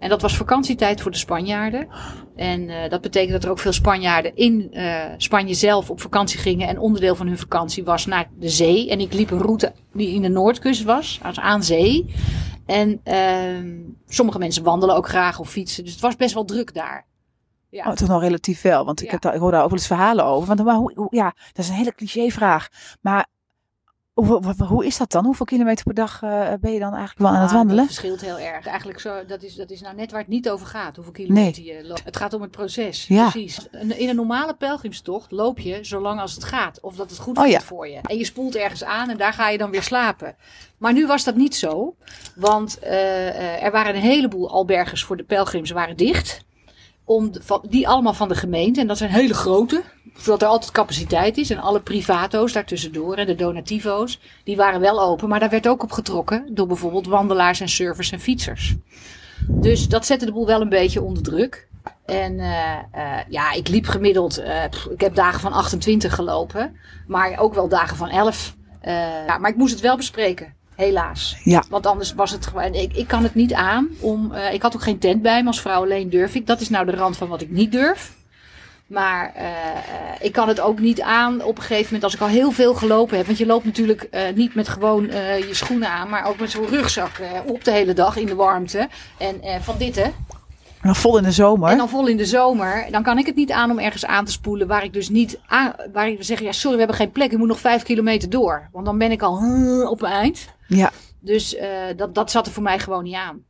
En 0.01 0.09
dat 0.09 0.23
was 0.23 0.37
vakantietijd 0.37 1.01
voor 1.01 1.11
de 1.11 1.17
Spanjaarden. 1.17 1.89
En 2.37 2.69
eh, 2.71 2.91
dat 2.91 3.01
betekent 3.01 3.33
dat 3.33 3.45
er 3.45 3.51
ook 3.51 3.59
veel 3.59 3.73
Spanjaarden 3.73 4.37
in 4.37 4.73
eh, 4.73 5.05
Spanje 5.17 5.55
zelf 5.55 5.91
op 5.91 6.01
vakantie 6.01 6.39
gingen. 6.39 6.69
En 6.69 6.79
onderdeel 6.79 7.15
van 7.15 7.27
hun 7.27 7.39
vakantie 7.39 7.85
was 7.85 8.07
naar 8.07 8.31
de 8.39 8.49
zee. 8.49 8.91
En 8.91 9.01
ik 9.01 9.13
liep 9.13 9.31
een 9.31 9.43
route 9.43 9.73
die 9.93 10.15
in 10.15 10.23
de 10.23 10.29
Noordkust 10.29 10.83
was, 10.83 11.21
aan 11.23 11.63
zee. 11.65 12.15
En 12.67 13.01
ehm, 13.05 13.79
sommige 14.09 14.39
mensen 14.39 14.63
wandelen 14.63 14.97
ook 14.97 15.09
graag 15.09 15.39
of 15.39 15.51
fietsen. 15.51 15.85
Dus 15.85 15.93
het 15.93 16.03
was 16.03 16.17
best 16.17 16.35
wel 16.35 16.45
druk 16.45 16.75
daar. 16.75 17.07
Ja. 17.71 17.87
Oh, 17.91 17.93
toch 17.93 18.09
nog 18.09 18.21
relatief 18.23 18.63
wel. 18.63 18.85
Want 18.85 19.01
ik, 19.01 19.07
Ja. 19.07 19.13
heb 19.13 19.21
daar, 19.23 19.35
ik 19.35 19.41
hoor 19.41 19.51
daar 19.51 19.63
ook 19.63 19.69
wel 19.71 19.79
eens 19.79 19.87
verhalen 19.87 20.25
over. 20.25 20.47
Want, 20.49 20.65
maar 20.65 20.75
hoe, 20.77 20.93
hoe- 20.95 21.07
ja, 21.11 21.35
dat 21.53 21.65
is 21.65 21.69
een 21.69 21.75
hele 21.77 21.95
clichévraag. 21.95 22.69
Maar 23.01 23.27
hoe, 24.17 24.55
hoe, 24.69 24.87
is 24.87 24.97
dat 24.97 25.11
dan? 25.11 25.25
Hoeveel 25.25 25.47
kilometer 25.47 25.85
per 25.85 25.95
dag 25.95 26.23
eh, 26.23 26.53
ben 26.61 26.73
je 26.73 26.79
dan 26.79 26.95
eigenlijk 26.95 27.19
wel 27.19 27.29
aan 27.29 27.41
het 27.41 27.51
Ah, 27.51 27.57
wandelen? 27.57 27.87
Dat 27.87 27.95
verschilt 27.95 28.21
heel 28.21 28.39
erg. 28.39 28.67
Eigenlijk 28.67 29.01
zo, 29.01 29.25
dat 29.27 29.43
is, 29.43 29.55
dat 29.55 29.71
is 29.71 29.81
nou 29.81 29.95
net 29.97 30.11
waar 30.11 30.21
het 30.21 30.29
niet 30.29 30.51
over 30.51 30.67
gaat. 30.67 30.97
Hoeveel 30.97 31.13
kilometer 31.13 31.63
je 31.63 31.85
loopt. 31.87 32.05
Het 32.05 32.17
gaat 32.17 32.33
om 32.33 32.43
het 32.43 32.51
proces. 32.51 33.07
Ja. 33.07 33.31
Precies. 33.31 33.69
In 33.73 34.09
een 34.09 34.17
normale 34.17 34.55
pelgrimstocht 34.55 35.31
loop 35.31 35.59
je 35.59 35.79
zolang 35.83 36.21
als 36.21 36.35
het 36.35 36.45
gaat. 36.45 36.81
Of 36.81 36.97
dat 36.97 37.11
het 37.11 37.19
goed 37.19 37.37
Oh, 37.37 37.43
voelt 37.43 37.55
ja. 37.55 37.61
voor 37.61 37.89
je. 37.89 37.99
En 38.03 38.17
je 38.17 38.25
spoelt 38.25 38.57
ergens 38.57 38.85
aan 38.85 39.11
en 39.11 39.17
daar 39.17 39.33
ga 39.33 39.49
je 39.49 39.59
dan 39.59 39.71
weer 39.71 39.83
slapen. 39.83 40.37
Maar 40.79 40.93
nu 40.93 41.07
was 41.07 41.25
dat 41.25 41.37
niet 41.37 41.55
zo. 41.55 41.95
Want 42.35 42.79
eh, 42.79 43.29
eh, 43.29 43.63
er 43.63 43.71
waren 43.71 43.95
een 43.95 44.01
heleboel 44.01 44.51
albergers 44.51 45.05
voor 45.05 45.17
de 45.17 45.25
pelgrims 45.25 45.71
waren 45.71 45.97
dicht. 45.97 46.45
Om 47.09 47.31
van, 47.41 47.65
die 47.69 47.89
allemaal 47.89 48.15
van 48.15 48.29
de 48.29 48.35
gemeente. 48.35 48.81
En 48.81 48.87
dat 48.87 48.99
zijn 48.99 49.11
hele 49.11 49.35
grote. 49.35 49.83
Zodat 50.17 50.43
er 50.43 50.49
altijd 50.49 50.71
capaciteit 50.73 51.37
is. 51.37 51.51
En 51.51 51.59
alle 51.59 51.81
privato's 51.81 52.53
daartussendoor. 52.53 53.15
En 53.15 53.27
de 53.27 53.35
donativo's. 53.35 54.21
Die 54.45 54.57
waren 54.57 54.81
wel 54.81 55.01
open. 55.03 55.29
Maar 55.29 55.41
daar 55.41 55.51
werd 55.51 55.69
ook 55.69 55.83
op 55.83 55.93
getrokken. 55.93 56.47
Door 56.51 56.67
bijvoorbeeld 56.67 57.07
wandelaars 57.07 57.61
en 57.61 57.69
surfers 57.69 58.13
en 58.13 58.21
fietsers. 58.21 58.75
Dus 59.49 59.89
dat 59.89 60.07
zette 60.07 60.25
de 60.25 60.33
boel 60.33 60.47
wel 60.47 60.61
een 60.61 60.69
beetje 60.69 61.03
onder 61.03 61.23
druk. 61.23 61.69
En 62.05 62.41
eh, 62.41 62.73
eh, 62.93 63.25
ja, 63.29 63.53
ik 63.53 63.69
liep 63.69 63.87
gemiddeld. 63.87 64.39
eh, 64.39 64.65
ik 64.91 65.01
heb 65.01 65.15
dagen 65.15 65.41
van 65.41 65.53
28 65.53 66.15
gelopen. 66.15 66.77
Maar 67.07 67.39
ook 67.39 67.55
wel 67.55 67.69
dagen 67.69 67.97
van 67.97 68.09
11. 68.09 68.55
Eh, 68.81 68.93
ja, 69.27 69.39
maar 69.39 69.51
ik 69.51 69.57
moest 69.57 69.73
het 69.73 69.83
wel 69.83 69.97
bespreken. 69.97 70.55
Helaas. 70.77 71.37
Ja. 71.43 71.65
Want 71.69 71.87
anders 71.87 72.15
was 72.15 72.31
het 72.31 72.47
gewoon. 72.47 72.75
Ik, 72.75 72.93
ik 72.93 73.07
kan 73.07 73.23
het 73.23 73.35
niet 73.35 73.55
aan. 73.55 73.89
Om, 74.01 74.33
eh, 74.33 74.53
ik 74.53 74.63
had 74.63 74.75
ook 74.75 74.83
geen 74.83 74.99
tent 74.99 75.23
bij 75.23 75.43
me. 75.43 75.47
Als 75.47 75.61
vrouw 75.61 75.83
alleen 75.83 76.11
durf 76.11 76.35
ik. 76.35 76.47
Dat 76.47 76.61
is 76.61 76.69
nou 76.69 76.87
de 76.87 76.93
rand 76.93 77.17
van 77.17 77.29
wat 77.29 77.41
ik 77.41 77.51
niet 77.51 77.73
durf. 77.73 78.15
Maar 78.87 79.33
eh, 79.35 79.47
eh, 79.47 79.53
ik 80.21 80.33
kan 80.33 80.49
het 80.49 80.61
ook 80.61 80.79
niet 80.79 81.01
aan 81.01 81.43
op 81.43 81.57
een 81.57 81.63
gegeven 81.63 81.85
moment 81.85 82.05
als 82.05 82.15
ik 82.15 82.21
al 82.21 82.27
heel 82.27 82.51
veel 82.51 82.75
gelopen 82.75 83.17
heb. 83.17 83.27
Want 83.27 83.39
je 83.39 83.47
loopt 83.47 83.65
natuurlijk 83.65 84.09
niet 84.35 84.55
met 84.55 84.69
gewoon 84.69 85.05
je 85.37 85.49
schoenen 85.51 85.89
aan, 85.89 86.09
maar 86.09 86.27
ook 86.27 86.39
met 86.39 86.51
zo'n 86.51 86.67
rugzak 86.67 87.21
op 87.45 87.65
de 87.65 87.71
hele 87.71 87.93
dag 87.93 88.17
in 88.17 88.27
de 88.27 88.35
warmte. 88.35 88.89
En 89.19 89.63
van 89.63 89.79
dit 89.79 89.97
hè. 89.97 90.11
En 90.81 90.93
dan 90.93 90.97
vol 90.97 91.17
in 91.19 91.23
de 91.23 91.33
zomer. 91.33 91.71
En 91.71 91.77
dan 91.79 91.89
vol 91.89 92.07
in 92.07 92.17
de 92.17 92.25
zomer. 92.25 92.87
Dan 92.91 93.03
kan 93.03 93.19
ik 93.19 93.27
het 93.27 93.35
niet 93.37 93.51
aan 93.51 93.71
om 93.71 93.79
ergens 93.79 94.07
aan 94.07 94.25
te 94.25 94.33
spoelen 94.33 94.67
waar 94.67 94.85
ik 94.85 94.93
dus 94.93 95.09
niet 95.09 95.39
aan. 95.47 95.73
Waar 95.93 96.09
ik 96.09 96.23
zeg, 96.23 96.41
ja 96.41 96.53
sorry 96.53 96.73
we 96.73 96.79
hebben 96.83 96.97
geen 96.97 97.11
plek. 97.13 97.33
Ik 97.33 97.39
moet 97.39 97.49
nog 97.49 97.61
vijf 97.61 97.83
kilometer 97.83 98.31
door. 98.31 98.69
Want 98.73 98.87
dan 98.87 98.99
ben 98.99 99.11
ik 99.11 99.23
al 99.23 99.35
op 99.91 100.01
mijn 100.01 100.13
eind. 100.15 100.49
Ja. 100.69 100.91
Dus 101.21 101.55
eh, 101.55 101.69
dat, 101.97 102.15
dat 102.15 102.31
zat 102.31 102.47
er 102.47 102.53
voor 102.53 102.63
mij 102.63 102.79
gewoon 102.79 103.05
niet 103.05 103.15
aan. 103.15 103.45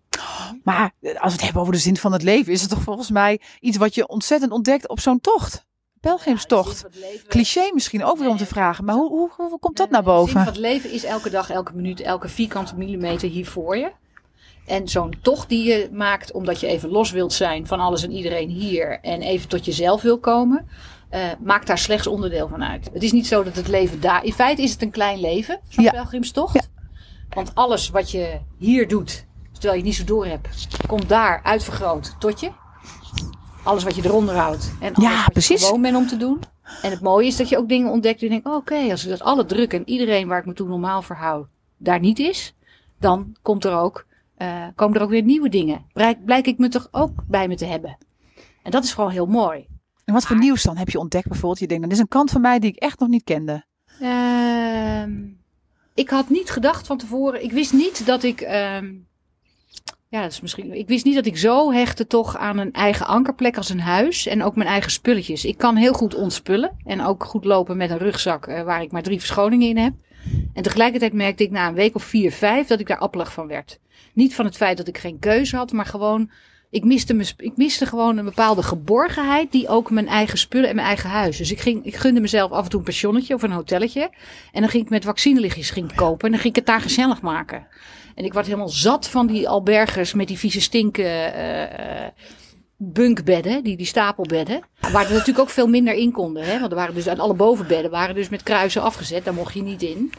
Maar 0.64 0.90
eh, 1.00 1.10
als 1.10 1.24
we 1.24 1.32
het 1.32 1.42
hebben 1.42 1.60
over 1.62 1.72
de 1.74 1.78
zin 1.80 1.96
van 1.96 2.12
het 2.12 2.22
leven, 2.22 2.52
is 2.52 2.60
het 2.60 2.70
toch 2.70 2.82
volgens 2.82 3.10
mij 3.10 3.40
iets 3.60 3.76
wat 3.76 3.94
je 3.94 4.08
ontzettend 4.08 4.52
ontdekt 4.52 4.88
op 4.88 5.00
zo'n 5.00 5.20
tocht. 5.20 5.64
Pelgrimstocht. 6.00 6.86
Ja, 6.90 7.06
Cliché 7.28 7.70
misschien 7.74 8.04
ook 8.04 8.18
weer 8.18 8.28
om 8.28 8.36
te 8.36 8.46
vragen. 8.46 8.84
Maar 8.84 8.94
hoe, 8.94 9.10
hoe, 9.10 9.30
hoe 9.36 9.58
komt 9.58 9.76
dat 9.76 9.86
Eh, 9.86 9.92
naar 9.92 10.02
boven? 10.02 10.40
het 10.44 10.56
leven 10.56 10.90
is 10.92 11.04
elke 11.04 11.30
dag, 11.30 11.50
elke 11.50 11.72
minuut, 11.74 12.00
elke 12.00 12.28
vierkante 12.28 12.76
millimeter 12.76 13.28
hier 13.28 13.46
voor 13.46 13.76
je. 13.76 13.90
En 14.66 14.88
zo'n 14.88 15.14
tocht 15.22 15.48
die 15.48 15.64
je 15.68 15.88
maakt 15.92 16.32
omdat 16.32 16.60
je 16.60 16.66
even 16.66 16.88
los 16.88 17.10
wilt 17.10 17.32
zijn 17.32 17.66
van 17.66 17.80
alles 17.80 18.02
en 18.02 18.12
iedereen 18.12 18.48
hier. 18.48 18.98
En 19.02 19.22
even 19.22 19.48
tot 19.48 19.64
jezelf 19.64 20.02
wil 20.02 20.18
komen. 20.18 20.68
eh, 21.10 21.20
maakt 21.44 21.66
daar 21.66 21.78
slechts 21.78 22.06
onderdeel 22.06 22.48
van 22.48 22.64
uit. 22.64 22.90
Het 22.92 23.02
is 23.02 23.12
niet 23.12 23.26
zo 23.26 23.42
dat 23.42 23.56
het 23.56 23.68
leven 23.68 24.00
daar... 24.00 24.24
In 24.24 24.32
feite 24.32 24.62
is 24.62 24.72
het 24.72 24.82
een 24.82 24.90
klein 24.90 25.20
leven, 25.20 25.60
zo'n 25.68 25.84
Ja. 25.84 25.90
pelgrimstocht. 25.90 26.54
Ja. 26.54 26.60
Want 27.28 27.54
alles 27.54 27.88
wat 27.88 28.10
je 28.10 28.38
hier 28.58 28.88
doet, 28.88 29.26
terwijl 29.52 29.72
je 29.72 29.78
het 29.78 29.84
niet 29.88 29.94
zo 29.94 30.04
door 30.04 30.26
hebt... 30.26 30.66
komt 30.86 31.08
daar 31.08 31.40
uitvergroot 31.42 32.14
tot 32.18 32.40
je. 32.40 32.50
Alles 33.62 33.84
wat 33.84 33.94
je 33.96 34.04
eronder 34.04 34.34
houdt. 34.34 34.72
En 34.80 34.94
alles 34.94 35.10
Ja, 35.10 35.22
wat 35.22 35.32
precies. 35.32 35.60
je 35.60 35.66
gewoon 35.66 35.82
bent 35.82 35.96
om 35.96 36.06
te 36.06 36.16
doen. 36.16 36.40
En 36.82 36.90
het 36.90 37.00
mooie 37.00 37.26
is 37.26 37.36
dat 37.36 37.48
je 37.48 37.58
ook 37.58 37.68
dingen 37.68 37.90
ontdekt. 37.90 38.20
Die 38.20 38.28
je 38.28 38.34
denkt, 38.34 38.48
oh, 38.48 38.54
oké, 38.56 38.90
als 38.90 39.04
ik 39.04 39.10
dat 39.10 39.22
alle 39.22 39.44
druk 39.44 39.72
en 39.72 39.88
iedereen 39.88 40.28
waar 40.28 40.38
ik 40.38 40.46
me 40.46 40.52
toen 40.52 40.68
normaal 40.68 41.02
voor 41.02 41.16
hou, 41.16 41.44
daar 41.76 42.00
niet 42.00 42.18
is. 42.18 42.54
Dan 43.00 43.36
komt 43.42 43.64
er 43.64 43.74
ook, 43.76 44.05
eh, 44.36 44.66
komen 44.74 44.96
er 44.96 45.02
ook 45.02 45.10
weer 45.10 45.22
nieuwe 45.22 45.48
dingen. 45.48 45.86
Blijk, 45.92 46.24
blijk 46.24 46.46
ik 46.46 46.58
me 46.58 46.68
toch 46.68 46.88
ook 46.90 47.24
bij 47.28 47.48
me 47.48 47.56
te 47.56 47.64
hebben. 47.64 47.96
En 48.62 48.70
dat 48.70 48.84
is 48.84 48.92
gewoon 48.92 49.10
heel 49.10 49.26
mooi. 49.26 49.66
En 50.04 50.14
wat 50.14 50.26
voor 50.26 50.38
nieuws 50.38 50.62
dan 50.62 50.76
heb 50.76 50.88
je 50.88 50.98
ontdekt 50.98 51.28
bijvoorbeeld? 51.28 51.58
Je 51.60 51.66
denkt, 51.66 51.82
dat 51.82 51.92
is 51.92 51.98
een 51.98 52.08
kant 52.08 52.30
van 52.30 52.40
mij 52.40 52.58
die 52.58 52.70
ik 52.70 52.76
echt 52.76 52.98
nog 52.98 53.08
niet 53.08 53.24
kende. 53.24 53.64
Ehm, 54.00 55.12
ik 55.94 56.10
had 56.10 56.28
niet 56.28 56.50
gedacht 56.50 56.86
van 56.86 56.98
tevoren. 56.98 57.44
Ik 57.44 57.52
wist 57.52 57.72
niet 57.72 58.06
dat 58.06 58.22
ik. 58.22 58.40
ehm, 58.40 58.94
ja, 60.08 60.22
dat 60.22 60.32
is 60.32 60.40
misschien. 60.40 60.72
Ik 60.72 60.88
wist 60.88 61.04
niet 61.04 61.14
dat 61.14 61.26
ik 61.26 61.36
zo 61.36 61.72
hechtte 61.72 62.06
toch 62.06 62.36
aan 62.36 62.58
een 62.58 62.72
eigen 62.72 63.06
ankerplek 63.06 63.56
als 63.56 63.68
een 63.68 63.80
huis. 63.80 64.26
En 64.26 64.42
ook 64.42 64.56
mijn 64.56 64.68
eigen 64.68 64.90
spulletjes. 64.90 65.44
Ik 65.44 65.58
kan 65.58 65.76
heel 65.76 65.92
goed 65.92 66.14
ontspullen. 66.14 66.76
En 66.84 67.04
ook 67.04 67.24
goed 67.24 67.44
lopen 67.44 67.76
met 67.76 67.90
een 67.90 67.98
rugzak 67.98 68.46
eh, 68.46 68.62
waar 68.62 68.82
ik 68.82 68.92
maar 68.92 69.02
drie 69.02 69.18
verschoningen 69.18 69.68
in 69.68 69.76
heb. 69.76 69.94
En 70.56 70.62
tegelijkertijd 70.62 71.12
merkte 71.12 71.42
ik 71.42 71.50
na 71.50 71.68
een 71.68 71.74
week 71.74 71.94
of 71.94 72.04
vier, 72.04 72.32
vijf 72.32 72.66
dat 72.66 72.80
ik 72.80 72.86
daar 72.86 72.98
appelig 72.98 73.32
van 73.32 73.46
werd. 73.46 73.78
Niet 74.12 74.34
van 74.34 74.44
het 74.44 74.56
feit 74.56 74.76
dat 74.76 74.88
ik 74.88 74.98
geen 74.98 75.18
keuze 75.18 75.56
had, 75.56 75.72
maar 75.72 75.86
gewoon. 75.86 76.30
Ik 76.70 76.84
miste, 76.84 77.24
ik 77.36 77.56
miste 77.56 77.86
gewoon 77.86 78.16
een 78.16 78.24
bepaalde 78.24 78.62
geborgenheid 78.62 79.52
die 79.52 79.68
ook 79.68 79.90
mijn 79.90 80.08
eigen 80.08 80.38
spullen 80.38 80.68
en 80.68 80.74
mijn 80.74 80.86
eigen 80.86 81.10
huis. 81.10 81.36
Dus 81.36 81.50
ik, 81.50 81.60
ging, 81.60 81.84
ik 81.84 81.96
gunde 81.96 82.20
mezelf 82.20 82.50
af 82.50 82.64
en 82.64 82.70
toe 82.70 82.78
een 82.78 82.84
pensionnetje 82.84 83.34
of 83.34 83.42
een 83.42 83.52
hotelletje. 83.52 84.10
En 84.52 84.60
dan 84.60 84.70
ging 84.70 84.84
ik 84.84 84.90
met 84.90 85.04
vaccinelichtjes 85.04 85.70
ging 85.70 85.94
kopen 85.94 86.24
en 86.24 86.30
dan 86.30 86.40
ging 86.40 86.56
ik 86.56 86.56
het 86.56 86.66
daar 86.66 86.80
gezellig 86.80 87.20
maken. 87.20 87.66
En 88.14 88.24
ik 88.24 88.32
werd 88.32 88.46
helemaal 88.46 88.68
zat 88.68 89.08
van 89.08 89.26
die 89.26 89.48
albergers 89.48 90.14
met 90.14 90.28
die 90.28 90.38
vieze 90.38 90.60
stinken 90.60 91.38
uh, 91.38 92.06
bunkbedden, 92.76 93.64
die, 93.64 93.76
die 93.76 93.86
stapelbedden. 93.86 94.60
Waar 94.80 95.04
er 95.04 95.10
natuurlijk 95.10 95.38
ook 95.38 95.50
veel 95.50 95.68
minder 95.68 95.94
in 95.94 96.12
konden. 96.12 96.44
Hè? 96.44 96.58
Want 96.58 96.70
er 96.70 96.78
waren 96.78 96.94
dus 96.94 97.08
uit 97.08 97.18
alle 97.18 97.34
bovenbedden 97.34 97.90
waren 97.90 98.14
dus 98.14 98.28
met 98.28 98.42
kruisen 98.42 98.82
afgezet. 98.82 99.24
Daar 99.24 99.34
mocht 99.34 99.54
je 99.54 99.62
niet 99.62 99.82
in. 99.82 100.12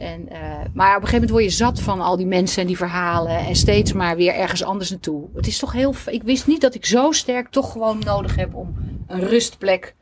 En, 0.00 0.28
uh, 0.32 0.38
maar 0.74 0.96
op 0.96 1.02
een 1.02 1.08
gegeven 1.08 1.12
moment 1.12 1.30
word 1.30 1.44
je 1.44 1.50
zat 1.50 1.80
van 1.80 2.00
al 2.00 2.16
die 2.16 2.26
mensen 2.26 2.60
en 2.60 2.66
die 2.66 2.76
verhalen. 2.76 3.38
En 3.38 3.56
steeds 3.56 3.92
maar 3.92 4.16
weer 4.16 4.34
ergens 4.34 4.64
anders 4.64 4.90
naartoe. 4.90 5.28
Het 5.34 5.46
is 5.46 5.58
toch 5.58 5.72
heel. 5.72 5.94
Ik 6.06 6.22
wist 6.22 6.46
niet 6.46 6.60
dat 6.60 6.74
ik 6.74 6.86
zo 6.86 7.12
sterk 7.12 7.48
toch 7.48 7.72
gewoon 7.72 7.98
nodig 7.98 8.36
heb 8.36 8.54
om 8.54 8.74
een 9.06 9.28
rustplek. 9.28 9.94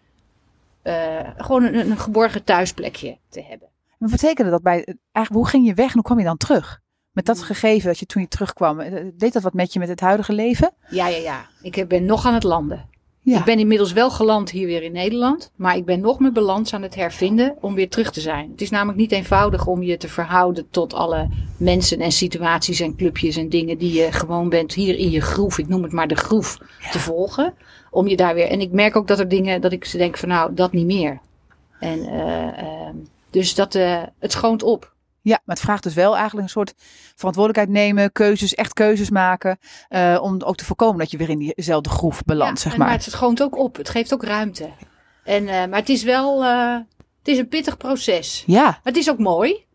Uh, 0.84 0.94
gewoon 1.36 1.64
een, 1.64 1.90
een, 1.90 1.98
geborgen 1.98 2.44
thuisplekje 2.44 3.18
te 3.28 3.40
hebben. 3.40 3.68
Maar 3.98 4.08
wat 4.08 4.20
betekende 4.20 4.50
dat 4.50 4.62
bij. 4.62 4.84
Eigenlijk, 5.12 5.44
hoe 5.44 5.48
ging 5.48 5.66
je 5.66 5.74
weg 5.74 5.86
en 5.86 5.94
hoe 5.94 6.02
kwam 6.02 6.18
je 6.18 6.24
dan 6.24 6.36
terug? 6.36 6.80
Met 7.10 7.26
dat 7.26 7.42
gegeven 7.42 7.86
dat 7.86 7.98
je 7.98 8.06
toen 8.06 8.22
je 8.22 8.28
terugkwam. 8.28 8.78
Deed 9.14 9.32
dat 9.32 9.42
wat 9.42 9.54
met 9.54 9.72
je 9.72 9.78
met 9.78 9.88
het 9.88 10.00
huidige 10.00 10.32
leven? 10.32 10.72
Ja, 10.90 11.08
ja, 11.08 11.16
ja. 11.16 11.46
Ik 11.62 11.88
ben 11.88 12.04
nog 12.04 12.26
aan 12.26 12.34
het 12.34 12.42
landen. 12.42 12.88
Ja. 13.28 13.38
Ik 13.38 13.44
ben 13.44 13.58
inmiddels 13.58 13.92
wel 13.92 14.10
geland 14.10 14.50
hier 14.50 14.66
weer 14.66 14.82
in 14.82 14.92
Nederland. 14.92 15.52
Maar 15.56 15.76
ik 15.76 15.84
ben 15.84 16.00
nog 16.00 16.18
mijn 16.18 16.32
balans 16.32 16.74
aan 16.74 16.82
het 16.82 16.94
hervinden 16.94 17.56
om 17.60 17.74
weer 17.74 17.88
terug 17.88 18.12
te 18.12 18.20
zijn. 18.20 18.50
Het 18.50 18.60
is 18.60 18.70
namelijk 18.70 18.98
niet 18.98 19.12
eenvoudig 19.12 19.66
om 19.66 19.82
je 19.82 19.96
te 19.96 20.08
verhouden 20.08 20.66
tot 20.70 20.94
alle 20.94 21.28
mensen 21.56 22.00
en 22.00 22.12
situaties 22.12 22.80
en 22.80 22.96
clubjes 22.96 23.36
en 23.36 23.48
dingen 23.48 23.78
die 23.78 23.92
je 23.92 24.12
gewoon 24.12 24.48
bent 24.48 24.74
hier 24.74 24.98
in 24.98 25.10
je 25.10 25.20
groef. 25.20 25.58
Ik 25.58 25.68
noem 25.68 25.82
het 25.82 25.92
maar 25.92 26.08
de 26.08 26.16
groef 26.16 26.58
ja. 26.80 26.90
te 26.90 26.98
volgen. 26.98 27.54
Om 27.90 28.08
je 28.08 28.16
daar 28.16 28.34
weer. 28.34 28.48
En 28.48 28.60
ik 28.60 28.72
merk 28.72 28.96
ook 28.96 29.06
dat 29.06 29.18
er 29.18 29.28
dingen 29.28 29.60
dat 29.60 29.72
ik 29.72 29.92
denk 29.92 30.16
van 30.16 30.28
nou, 30.28 30.54
dat 30.54 30.72
niet 30.72 30.86
meer. 30.86 31.20
En 31.80 31.98
uh, 31.98 32.46
uh, 32.62 32.88
dus 33.30 33.54
dat, 33.54 33.74
uh, 33.74 34.02
het 34.18 34.32
schoont 34.32 34.62
op. 34.62 34.92
Ja, 35.22 35.40
maar 35.44 35.56
het 35.56 35.64
vraagt 35.64 35.82
dus 35.82 35.94
wel 35.94 36.16
eigenlijk 36.16 36.46
een 36.46 36.52
soort 36.52 36.74
verantwoordelijkheid 37.14 37.78
nemen, 37.84 38.12
keuzes, 38.12 38.54
echt 38.54 38.72
keuzes 38.72 39.10
maken. 39.10 39.58
Uh, 39.90 40.18
om 40.22 40.42
ook 40.42 40.56
te 40.56 40.64
voorkomen 40.64 40.98
dat 40.98 41.10
je 41.10 41.16
weer 41.16 41.30
in 41.30 41.38
diezelfde 41.38 41.90
groef 41.90 42.22
belandt, 42.24 42.62
ja, 42.62 42.68
zeg 42.68 42.78
maar. 42.78 42.86
Maar 42.86 42.96
het 42.96 43.06
schoont 43.06 43.42
ook 43.42 43.56
op. 43.56 43.76
Het 43.76 43.88
geeft 43.88 44.14
ook 44.14 44.24
ruimte. 44.24 44.70
En, 45.24 45.42
uh, 45.42 45.48
maar 45.48 45.78
het 45.78 45.88
is 45.88 46.02
wel, 46.02 46.44
uh, 46.44 46.74
het 47.18 47.28
is 47.28 47.38
een 47.38 47.48
pittig 47.48 47.76
proces. 47.76 48.42
Ja. 48.46 48.64
Maar 48.64 48.80
het 48.82 48.96
is 48.96 49.10
ook 49.10 49.18
mooi. 49.18 49.66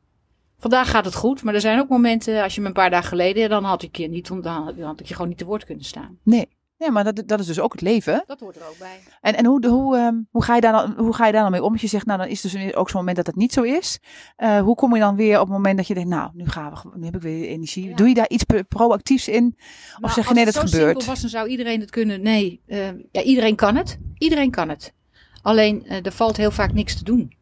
Vandaag 0.59 0.89
gaat 0.89 1.05
het 1.05 1.15
goed, 1.15 1.43
maar 1.43 1.53
er 1.53 1.61
zijn 1.61 1.79
ook 1.79 1.89
momenten, 1.89 2.43
als 2.43 2.55
je 2.55 2.61
me 2.61 2.67
een 2.67 2.73
paar 2.73 2.89
dagen 2.89 3.07
geleden, 3.07 3.49
dan 3.49 3.63
had 3.63 3.83
ik 3.83 3.97
je 3.97 4.09
niet, 4.09 4.27
dan 4.27 4.79
had 4.81 4.99
ik 4.99 5.07
je 5.07 5.13
gewoon 5.13 5.29
niet 5.29 5.37
te 5.37 5.45
woord 5.45 5.65
kunnen 5.65 5.85
staan. 5.85 6.17
Nee. 6.23 6.49
Ja, 6.83 6.91
maar 6.91 7.03
dat, 7.03 7.23
dat 7.25 7.39
is 7.39 7.45
dus 7.45 7.59
ook 7.59 7.71
het 7.71 7.81
leven. 7.81 8.23
Dat 8.27 8.39
hoort 8.39 8.55
er 8.55 8.67
ook 8.69 8.77
bij. 8.77 8.99
En, 9.21 9.35
en 9.35 9.45
hoe, 9.45 9.67
hoe, 9.67 9.97
um, 9.97 10.27
hoe, 10.31 10.43
ga 10.43 10.55
je 10.55 10.61
daar 10.61 10.71
dan, 10.71 10.93
hoe 10.97 11.13
ga 11.13 11.25
je 11.25 11.31
daar 11.31 11.41
dan 11.41 11.51
mee 11.51 11.63
om? 11.63 11.71
Als 11.71 11.81
je 11.81 11.87
zegt, 11.87 12.05
nou 12.05 12.19
dan 12.19 12.27
is 12.27 12.41
dus 12.41 12.73
ook 12.75 12.89
zo'n 12.89 12.99
moment 12.99 13.17
dat 13.17 13.27
het 13.27 13.35
niet 13.35 13.53
zo 13.53 13.61
is. 13.61 13.99
Uh, 14.37 14.59
hoe 14.59 14.75
kom 14.75 14.93
je 14.93 14.99
dan 14.99 15.15
weer 15.15 15.39
op 15.39 15.45
het 15.45 15.55
moment 15.55 15.77
dat 15.77 15.87
je 15.87 15.93
denkt, 15.93 16.09
nou 16.09 16.29
nu 16.33 16.47
gaan 16.47 16.71
we, 16.71 16.97
nu 16.97 17.05
heb 17.05 17.15
ik 17.15 17.21
weer 17.21 17.47
energie. 17.47 17.89
Ja. 17.89 17.95
Doe 17.95 18.07
je 18.07 18.13
daar 18.13 18.29
iets 18.29 18.43
proactiefs 18.67 19.27
in? 19.27 19.55
Of 19.57 19.99
nou, 19.99 20.13
zeg 20.13 20.27
je 20.27 20.33
nee, 20.33 20.45
dat 20.45 20.57
gebeurt? 20.57 20.83
Als 20.83 20.93
het 20.93 21.03
zo 21.03 21.09
was, 21.09 21.21
dan 21.21 21.29
zou 21.29 21.47
iedereen 21.47 21.79
het 21.79 21.89
kunnen. 21.89 22.21
Nee, 22.21 22.61
uh, 22.67 22.87
ja, 23.11 23.21
iedereen 23.21 23.55
kan 23.55 23.75
het. 23.75 23.99
Iedereen 24.17 24.51
kan 24.51 24.69
het. 24.69 24.93
Alleen, 25.41 25.83
uh, 25.85 26.05
er 26.05 26.11
valt 26.11 26.37
heel 26.37 26.51
vaak 26.51 26.73
niks 26.73 26.97
te 26.97 27.03
doen. 27.03 27.33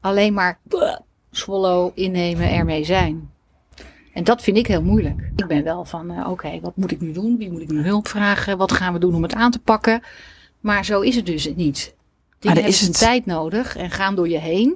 Alleen 0.00 0.34
maar 0.34 0.60
swallow, 1.30 1.90
innemen, 1.94 2.50
ermee 2.50 2.84
zijn. 2.84 3.30
En 4.14 4.24
dat 4.24 4.42
vind 4.42 4.56
ik 4.56 4.66
heel 4.66 4.82
moeilijk. 4.82 5.30
Ik 5.36 5.46
ben 5.46 5.64
wel 5.64 5.84
van, 5.84 6.10
uh, 6.10 6.18
oké, 6.18 6.28
okay, 6.28 6.60
wat 6.60 6.76
moet 6.76 6.90
ik 6.90 7.00
nu 7.00 7.12
doen? 7.12 7.38
Wie 7.38 7.50
moet 7.50 7.60
ik 7.60 7.70
nu 7.70 7.82
hulp 7.82 8.08
vragen? 8.08 8.58
Wat 8.58 8.72
gaan 8.72 8.92
we 8.92 8.98
doen 8.98 9.14
om 9.14 9.22
het 9.22 9.34
aan 9.34 9.50
te 9.50 9.58
pakken? 9.58 10.02
Maar 10.60 10.84
zo 10.84 11.00
is 11.00 11.16
het 11.16 11.26
dus 11.26 11.54
niet. 11.54 11.94
Dingen 12.38 12.64
is 12.64 12.80
het 12.80 12.98
tijd 12.98 13.26
nodig 13.26 13.76
en 13.76 13.90
gaan 13.90 14.14
door 14.14 14.28
je 14.28 14.38
heen. 14.38 14.74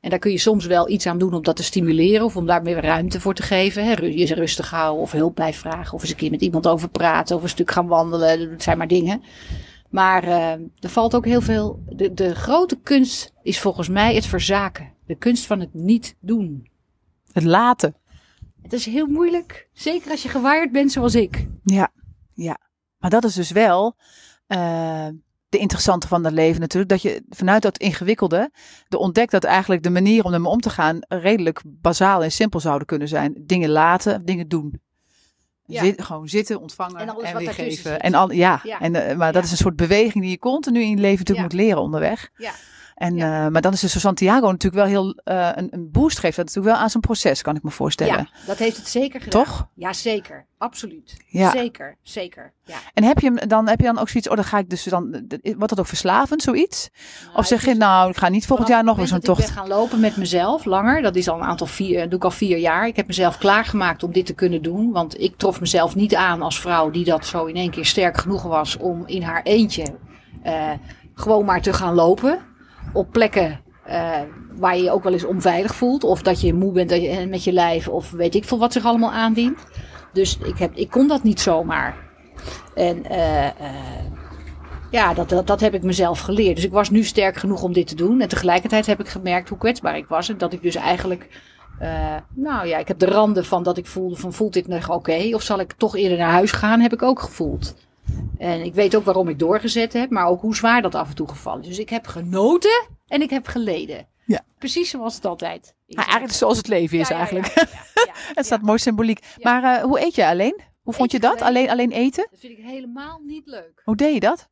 En 0.00 0.10
daar 0.10 0.18
kun 0.18 0.30
je 0.30 0.38
soms 0.38 0.66
wel 0.66 0.88
iets 0.88 1.06
aan 1.06 1.18
doen 1.18 1.34
om 1.34 1.42
dat 1.42 1.56
te 1.56 1.62
stimuleren 1.62 2.24
of 2.24 2.36
om 2.36 2.46
daar 2.46 2.62
meer 2.62 2.80
ruimte 2.80 3.20
voor 3.20 3.34
te 3.34 3.42
geven. 3.42 3.84
Hè? 3.84 3.90
Je 3.90 4.34
rustig 4.34 4.70
houden 4.70 5.02
of 5.02 5.12
hulp 5.12 5.34
bij 5.36 5.54
vragen 5.54 5.94
of 5.94 6.00
eens 6.00 6.10
een 6.10 6.16
keer 6.16 6.30
met 6.30 6.40
iemand 6.40 6.66
over 6.66 6.88
praten 6.88 7.36
of 7.36 7.42
een 7.42 7.48
stuk 7.48 7.70
gaan 7.70 7.86
wandelen. 7.86 8.50
Dat 8.50 8.62
zijn 8.62 8.78
maar 8.78 8.88
dingen. 8.88 9.22
Maar 9.88 10.24
uh, 10.24 10.50
er 10.52 10.88
valt 10.88 11.14
ook 11.14 11.24
heel 11.24 11.40
veel. 11.40 11.82
De, 11.88 12.14
de 12.14 12.34
grote 12.34 12.78
kunst 12.82 13.32
is 13.42 13.60
volgens 13.60 13.88
mij 13.88 14.14
het 14.14 14.26
verzaken. 14.26 14.92
De 15.06 15.14
kunst 15.14 15.46
van 15.46 15.60
het 15.60 15.74
niet 15.74 16.16
doen. 16.20 16.68
Het 17.32 17.44
laten. 17.44 17.94
Het 18.62 18.72
is 18.72 18.86
heel 18.86 19.06
moeilijk. 19.06 19.68
Zeker 19.72 20.10
als 20.10 20.22
je 20.22 20.28
gewaard 20.28 20.72
bent 20.72 20.92
zoals 20.92 21.14
ik. 21.14 21.46
Ja, 21.64 21.92
ja. 22.34 22.58
Maar 22.98 23.10
dat 23.10 23.24
is 23.24 23.34
dus 23.34 23.50
wel 23.50 23.96
uh, 24.48 25.06
de 25.48 25.58
interessante 25.58 26.08
van 26.08 26.24
het 26.24 26.34
leven 26.34 26.60
natuurlijk. 26.60 26.90
Dat 26.90 27.02
je 27.02 27.22
vanuit 27.28 27.62
dat 27.62 27.78
ingewikkelde 27.78 28.50
de 28.88 28.98
ontdekt 28.98 29.30
dat 29.30 29.44
eigenlijk 29.44 29.82
de 29.82 29.90
manier 29.90 30.24
om 30.24 30.32
ermee 30.32 30.52
om 30.52 30.60
te 30.60 30.70
gaan 30.70 30.98
redelijk 31.08 31.62
bazaal 31.64 32.22
en 32.22 32.32
simpel 32.32 32.60
zouden 32.60 32.86
kunnen 32.86 33.08
zijn. 33.08 33.34
Dingen 33.46 33.70
laten, 33.70 34.24
dingen 34.24 34.48
doen. 34.48 34.80
Ja. 35.66 35.84
Zit, 35.84 36.02
gewoon 36.02 36.28
zitten, 36.28 36.60
ontvangen 36.60 37.00
en, 37.00 37.08
alles 37.08 37.24
en 37.24 37.36
weer 37.36 37.52
geven. 37.52 38.00
En 38.00 38.14
al, 38.14 38.32
ja. 38.32 38.60
Ja. 38.62 38.80
En, 38.80 38.94
uh, 38.94 39.16
maar 39.16 39.32
dat 39.32 39.44
is 39.44 39.50
een 39.50 39.56
soort 39.56 39.76
beweging 39.76 40.22
die 40.22 40.30
je 40.30 40.38
continu 40.38 40.80
in 40.80 40.90
je 40.90 40.96
leven 40.96 41.18
natuurlijk 41.18 41.52
moet 41.52 41.60
leren 41.60 41.80
onderweg. 41.80 42.30
Ja. 42.36 42.52
En, 43.00 43.16
Ja. 43.16 43.44
uh, 43.44 43.50
maar 43.52 43.62
dan 43.62 43.72
is 43.72 43.80
dus 43.80 44.00
Santiago 44.00 44.50
natuurlijk 44.50 44.82
wel 44.82 44.84
heel 44.84 45.20
uh, 45.24 45.48
een, 45.54 45.68
een 45.70 45.90
boost 45.90 46.18
geeft 46.18 46.36
dat 46.36 46.44
natuurlijk 46.46 46.74
wel 46.74 46.82
aan 46.84 46.90
zijn 46.90 47.02
proces, 47.02 47.42
kan 47.42 47.56
ik 47.56 47.62
me 47.62 47.70
voorstellen. 47.70 48.14
Ja, 48.14 48.28
dat 48.46 48.58
heeft 48.58 48.76
het 48.76 48.88
zeker 48.88 49.20
gedaan. 49.20 49.44
Toch? 49.44 49.68
Ja, 49.74 49.92
zeker. 49.92 50.46
Absoluut. 50.58 51.16
Ja. 51.26 51.50
Zeker, 51.50 51.96
zeker. 52.02 52.52
Ja. 52.64 52.74
En 52.94 53.04
heb 53.04 53.18
je 53.18 53.26
hem 53.32 53.48
dan, 53.48 53.68
heb 53.68 53.78
je 53.80 53.86
dan 53.86 53.98
ook 53.98 54.08
zoiets, 54.08 54.28
oh 54.28 54.34
dan 54.36 54.44
ga 54.44 54.58
ik 54.58 54.70
dus 54.70 54.84
dan, 54.84 55.26
wordt 55.42 55.68
dat 55.68 55.80
ook 55.80 55.86
verslavend, 55.86 56.42
zoiets? 56.42 56.90
of 57.34 57.46
zeg 57.46 57.64
je 57.64 57.74
nou, 57.74 58.10
ik 58.10 58.16
ga 58.16 58.28
niet 58.28 58.46
volgend 58.46 58.68
jaar 58.68 58.84
nog 58.84 59.08
zo'n 59.08 59.18
Ik 59.18 59.24
tocht. 59.24 59.40
ben 59.40 59.48
gaan 59.52 59.68
lopen 59.68 60.00
met 60.00 60.16
mezelf 60.16 60.64
langer. 60.64 61.02
Dat 61.02 61.16
is 61.16 61.28
al 61.28 61.36
een 61.36 61.46
aantal 61.46 61.66
vier, 61.66 62.08
doe 62.08 62.18
ik 62.18 62.24
al 62.24 62.30
vier 62.30 62.58
jaar. 62.58 62.86
Ik 62.86 62.96
heb 62.96 63.06
mezelf 63.06 63.38
klaargemaakt 63.38 64.02
om 64.02 64.12
dit 64.12 64.26
te 64.26 64.34
kunnen 64.34 64.62
doen. 64.62 64.92
Want 64.92 65.20
ik 65.20 65.36
trof 65.36 65.60
mezelf 65.60 65.94
niet 65.94 66.14
aan 66.14 66.42
als 66.42 66.60
vrouw 66.60 66.90
die 66.90 67.04
dat 67.04 67.26
zo 67.26 67.44
in 67.44 67.56
één 67.56 67.70
keer 67.70 67.86
sterk 67.86 68.16
genoeg 68.16 68.42
was 68.42 68.76
om 68.76 69.06
in 69.06 69.22
haar 69.22 69.42
eentje 69.42 69.84
uh, 70.46 70.70
gewoon 71.14 71.44
maar 71.44 71.62
te 71.62 71.72
gaan 71.72 71.94
lopen. 71.94 72.38
Op 72.92 73.12
plekken 73.12 73.60
uh, 73.88 74.20
waar 74.56 74.76
je 74.76 74.82
je 74.82 74.90
ook 74.90 75.02
wel 75.02 75.12
eens 75.12 75.24
onveilig 75.24 75.74
voelt. 75.74 76.04
Of 76.04 76.22
dat 76.22 76.40
je 76.40 76.54
moe 76.54 76.72
bent 76.72 76.90
dat 76.90 77.02
je, 77.02 77.26
met 77.26 77.44
je 77.44 77.52
lijf. 77.52 77.88
Of 77.88 78.10
weet 78.10 78.34
ik 78.34 78.44
veel 78.44 78.58
wat 78.58 78.72
zich 78.72 78.84
allemaal 78.84 79.12
aandient. 79.12 79.58
Dus 80.12 80.38
ik, 80.38 80.58
heb, 80.58 80.74
ik 80.74 80.90
kon 80.90 81.08
dat 81.08 81.22
niet 81.22 81.40
zomaar. 81.40 81.96
En 82.74 83.04
uh, 83.10 83.48
ja, 84.90 85.14
dat, 85.14 85.28
dat, 85.28 85.46
dat 85.46 85.60
heb 85.60 85.74
ik 85.74 85.82
mezelf 85.82 86.20
geleerd. 86.20 86.56
Dus 86.56 86.64
ik 86.64 86.72
was 86.72 86.90
nu 86.90 87.04
sterk 87.04 87.36
genoeg 87.36 87.62
om 87.62 87.72
dit 87.72 87.86
te 87.86 87.94
doen. 87.94 88.20
En 88.20 88.28
tegelijkertijd 88.28 88.86
heb 88.86 89.00
ik 89.00 89.08
gemerkt 89.08 89.48
hoe 89.48 89.58
kwetsbaar 89.58 89.96
ik 89.96 90.06
was. 90.06 90.28
En 90.28 90.38
dat 90.38 90.52
ik 90.52 90.62
dus 90.62 90.74
eigenlijk. 90.74 91.28
Nou 92.34 92.66
ja, 92.66 92.78
ik 92.78 92.88
heb 92.88 92.98
de 92.98 93.06
randen 93.06 93.44
van 93.44 93.62
dat 93.62 93.78
ik 93.78 93.86
voelde 93.86 94.16
van 94.16 94.32
voelt 94.32 94.52
dit 94.52 94.68
nog 94.68 94.90
oké? 94.90 95.30
Of 95.32 95.42
zal 95.42 95.60
ik 95.60 95.72
toch 95.72 95.96
eerder 95.96 96.18
naar 96.18 96.30
huis 96.30 96.52
gaan? 96.52 96.80
Heb 96.80 96.92
ik 96.92 97.02
ook 97.02 97.20
gevoeld. 97.20 97.74
En 98.40 98.64
ik 98.64 98.74
weet 98.74 98.96
ook 98.96 99.04
waarom 99.04 99.28
ik 99.28 99.38
doorgezet 99.38 99.92
heb, 99.92 100.10
maar 100.10 100.26
ook 100.26 100.40
hoe 100.40 100.56
zwaar 100.56 100.82
dat 100.82 100.94
af 100.94 101.08
en 101.08 101.14
toe 101.14 101.28
gevallen 101.28 101.60
is. 101.62 101.68
Dus 101.68 101.78
ik 101.78 101.88
heb 101.90 102.06
genoten 102.06 102.86
en 103.06 103.22
ik 103.22 103.30
heb 103.30 103.46
geleden. 103.46 104.06
Ja. 104.26 104.40
Precies 104.58 104.90
zoals 104.90 105.14
het 105.14 105.24
altijd 105.24 105.74
is. 105.86 105.94
Nou, 105.94 106.06
eigenlijk 106.08 106.38
zoals 106.38 106.56
het 106.56 106.68
leven 106.68 106.98
is 106.98 107.08
Ja, 107.08 107.16
eigenlijk. 107.16 107.46
ja, 108.06 108.12
het 108.34 108.46
staat 108.46 108.62
mooi 108.62 108.78
symboliek. 108.78 109.20
Maar 109.40 109.62
uh, 109.62 109.82
hoe 109.82 110.00
eet 110.00 110.14
je 110.14 110.26
alleen? 110.26 110.60
Hoe 110.82 110.94
vond 110.94 111.10
je 111.10 111.16
Eten 111.16 111.30
dat? 111.30 111.40
alleen? 111.42 111.70
Alleen, 111.70 111.92
alleen 111.92 112.04
eten? 112.06 112.26
Dat 112.30 112.40
vind 112.40 112.58
ik 112.58 112.64
helemaal 112.64 113.20
niet 113.26 113.46
leuk. 113.46 113.80
Hoe 113.84 113.96
deed 113.96 114.14
je 114.14 114.20
dat? 114.20 114.48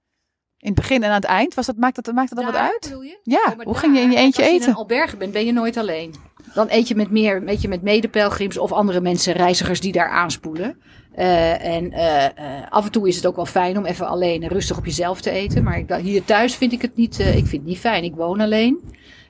In 0.58 0.66
het 0.66 0.74
begin 0.74 1.02
en 1.02 1.08
aan 1.08 1.14
het 1.14 1.24
eind? 1.24 1.54
Was 1.54 1.66
dat, 1.66 1.76
maakt 1.76 2.04
dat, 2.04 2.14
maakt 2.14 2.28
dat 2.34 2.38
dan 2.44 2.52
wat 2.52 2.60
uit? 2.60 2.88
je? 3.02 3.18
Ja, 3.22 3.38
Oh, 3.38 3.46
maar 3.56 3.64
hoe 3.64 3.72
daar, 3.72 3.82
ging 3.82 3.96
je 3.96 4.02
in 4.02 4.10
je 4.10 4.16
eentje 4.16 4.42
Als 4.42 4.46
je 4.50 4.54
in 4.54 4.60
eten? 4.60 4.68
een 4.70 4.76
alberge 4.76 5.16
bent, 5.16 5.32
ben 5.32 5.46
je 5.46 5.52
nooit 5.52 5.76
alleen. 5.76 6.14
Dan 6.54 6.66
eet 6.70 6.88
je 6.88 6.94
met 6.94 7.10
meer, 7.10 7.42
weet 7.44 7.60
je, 7.62 7.68
met 7.68 7.82
medepelgrims 7.82 8.58
of 8.58 8.72
andere 8.72 9.00
mensen, 9.00 9.32
reizigers 9.32 9.80
die 9.80 9.92
daar 9.92 10.08
aanspoelen. 10.10 10.82
Uh, 11.18 11.64
en 11.64 11.92
uh, 11.92 12.22
uh, 12.22 12.28
af 12.68 12.84
en 12.84 12.90
toe 12.90 13.08
is 13.08 13.16
het 13.16 13.26
ook 13.26 13.36
wel 13.36 13.46
fijn 13.46 13.78
om 13.78 13.84
even 13.84 14.06
alleen 14.06 14.42
en 14.42 14.48
rustig 14.48 14.78
op 14.78 14.84
jezelf 14.84 15.20
te 15.20 15.30
eten. 15.30 15.64
Maar 15.64 15.78
ik, 15.78 15.94
hier 15.94 16.24
thuis 16.24 16.54
vind 16.56 16.72
ik 16.72 16.82
het 16.82 16.96
niet, 16.96 17.18
ik 17.18 17.26
vind 17.32 17.50
het 17.50 17.64
niet 17.64 17.78
fijn. 17.78 18.04
Ik 18.04 18.14
woon 18.14 18.40
alleen. 18.40 18.80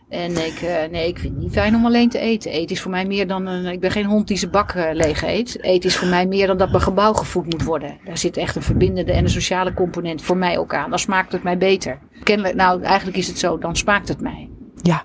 En 0.08 0.30
ik, 0.30 0.88
nee, 0.90 1.08
ik 1.08 1.18
vind 1.18 1.34
het 1.34 1.42
niet 1.42 1.52
fijn 1.52 1.74
om 1.74 1.84
alleen 1.84 2.08
te 2.08 2.18
eten. 2.18 2.50
Eten 2.50 2.76
is 2.76 2.80
voor 2.80 2.90
mij 2.90 3.04
meer 3.04 3.26
dan 3.26 3.46
een. 3.46 3.66
Ik 3.66 3.80
ben 3.80 3.90
geen 3.90 4.04
hond 4.04 4.28
die 4.28 4.36
zijn 4.36 4.50
bak 4.50 4.74
leeg 4.92 5.22
eet. 5.22 5.62
Eten 5.62 5.88
is 5.88 5.96
voor 5.96 6.08
mij 6.08 6.26
meer 6.26 6.46
dan 6.46 6.56
dat 6.56 6.70
mijn 6.70 6.82
gebouw 6.82 7.12
gevoed 7.12 7.44
moet 7.44 7.64
worden. 7.64 7.98
Daar 8.04 8.18
zit 8.18 8.36
echt 8.36 8.56
een 8.56 8.62
verbindende 8.62 9.12
en 9.12 9.24
een 9.24 9.30
sociale 9.30 9.74
component 9.74 10.22
voor 10.22 10.36
mij 10.36 10.58
ook 10.58 10.74
aan. 10.74 10.90
Dan 10.90 10.98
smaakt 10.98 11.32
het 11.32 11.42
mij 11.42 11.58
beter. 11.58 11.98
Kennelijk, 12.22 12.54
nou, 12.54 12.82
eigenlijk 12.82 13.16
is 13.16 13.26
het 13.26 13.38
zo, 13.38 13.58
dan 13.58 13.76
smaakt 13.76 14.08
het 14.08 14.20
mij. 14.20 14.48
Ja. 14.82 15.04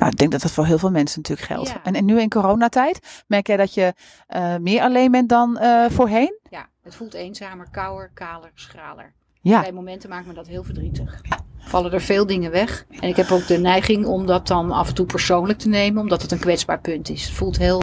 Nou, 0.00 0.12
ik 0.12 0.18
denk 0.18 0.30
dat 0.30 0.42
dat 0.42 0.50
voor 0.50 0.66
heel 0.66 0.78
veel 0.78 0.90
mensen 0.90 1.20
natuurlijk 1.22 1.48
geldt. 1.48 1.68
Ja. 1.68 1.80
En, 1.82 1.94
en 1.94 2.04
nu 2.04 2.20
in 2.20 2.28
coronatijd, 2.28 3.24
merk 3.26 3.46
jij 3.46 3.56
dat 3.56 3.74
je 3.74 3.94
uh, 4.36 4.56
meer 4.56 4.82
alleen 4.82 5.10
bent 5.10 5.28
dan 5.28 5.58
uh, 5.62 5.84
voorheen? 5.88 6.38
Ja, 6.50 6.66
het 6.82 6.94
voelt 6.94 7.14
eenzamer, 7.14 7.68
kouder, 7.70 8.10
kaler, 8.14 8.50
schraler. 8.54 9.12
Ja. 9.40 9.60
Bij 9.60 9.72
momenten 9.72 10.08
maakt 10.08 10.26
me 10.26 10.32
dat 10.32 10.46
heel 10.46 10.62
verdrietig. 10.62 11.20
Vallen 11.58 11.92
er 11.92 12.00
veel 12.00 12.26
dingen 12.26 12.50
weg. 12.50 12.84
En 13.00 13.08
ik 13.08 13.16
heb 13.16 13.30
ook 13.30 13.46
de 13.46 13.58
neiging 13.58 14.06
om 14.06 14.26
dat 14.26 14.46
dan 14.46 14.70
af 14.70 14.88
en 14.88 14.94
toe 14.94 15.06
persoonlijk 15.06 15.58
te 15.58 15.68
nemen, 15.68 16.02
omdat 16.02 16.22
het 16.22 16.32
een 16.32 16.38
kwetsbaar 16.38 16.80
punt 16.80 17.08
is. 17.08 17.24
Het 17.24 17.34
voelt 17.34 17.58
heel 17.58 17.82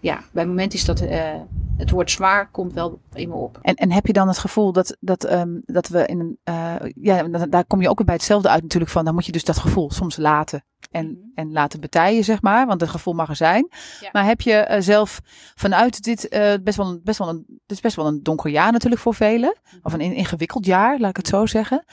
ja, 0.00 0.20
bij 0.32 0.46
moment 0.46 0.74
is 0.74 0.84
dat 0.84 1.00
eh, 1.00 1.34
het 1.76 1.90
woord 1.90 2.10
zwaar 2.10 2.50
komt 2.50 2.72
wel 2.72 3.00
in 3.12 3.28
me 3.28 3.34
op. 3.34 3.58
En, 3.62 3.74
en 3.74 3.92
heb 3.92 4.06
je 4.06 4.12
dan 4.12 4.28
het 4.28 4.38
gevoel 4.38 4.72
dat, 4.72 4.96
dat, 5.00 5.24
ehm, 5.24 5.58
dat 5.64 5.88
we 5.88 6.06
in 6.06 6.20
een. 6.20 6.38
eh, 6.44 6.74
ja, 6.94 7.22
da- 7.22 7.46
daar 7.46 7.64
kom 7.64 7.80
je 7.82 7.88
ook 7.88 7.96
weer 7.96 8.06
bij 8.06 8.14
hetzelfde 8.14 8.48
uit, 8.48 8.62
natuurlijk. 8.62 8.92
Van 8.92 9.04
dan 9.04 9.14
moet 9.14 9.26
je 9.26 9.32
dus 9.32 9.44
dat 9.44 9.58
gevoel 9.58 9.90
soms 9.90 10.16
laten. 10.16 10.64
En, 10.90 11.06
Mhm. 11.06 11.18
en 11.34 11.52
laten 11.52 11.80
betijen, 11.80 12.24
zeg 12.24 12.42
maar. 12.42 12.66
Want 12.66 12.80
het 12.80 12.90
gevoel 12.90 13.14
mag 13.14 13.28
er 13.28 13.36
zijn. 13.36 13.68
Ja. 14.00 14.08
Maar 14.12 14.24
heb 14.24 14.40
je 14.40 14.52
eh, 14.52 14.80
zelf 14.82 15.20
vanuit 15.54 16.02
dit. 16.02 16.28
best, 16.62 16.76
wel 16.76 17.00
best, 17.02 17.18
wel 17.18 17.28
een, 17.28 17.44
het 17.62 17.70
is 17.72 17.80
best 17.80 17.96
wel 17.96 18.06
een 18.06 18.22
donker 18.22 18.50
jaar 18.50 18.72
natuurlijk 18.72 19.02
voor 19.02 19.14
velen. 19.14 19.56
Of 19.82 19.92
een 19.92 20.00
in- 20.00 20.14
ingewikkeld 20.14 20.66
jaar, 20.66 20.98
laat 20.98 21.10
ik 21.10 21.16
het 21.16 21.28
zo 21.28 21.46
zeggen. 21.46 21.84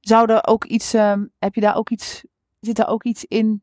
Zou 0.00 0.32
er 0.32 0.46
ook 0.46 0.64
iets. 0.64 0.94
ehm, 0.94 1.24
heb 1.38 1.54
je 1.54 1.60
daar 1.60 1.76
ook 1.76 1.90
iets. 1.90 2.24
Zit 2.60 2.76
daar 2.76 2.88
ook 2.88 3.04
iets 3.04 3.24
in. 3.24 3.62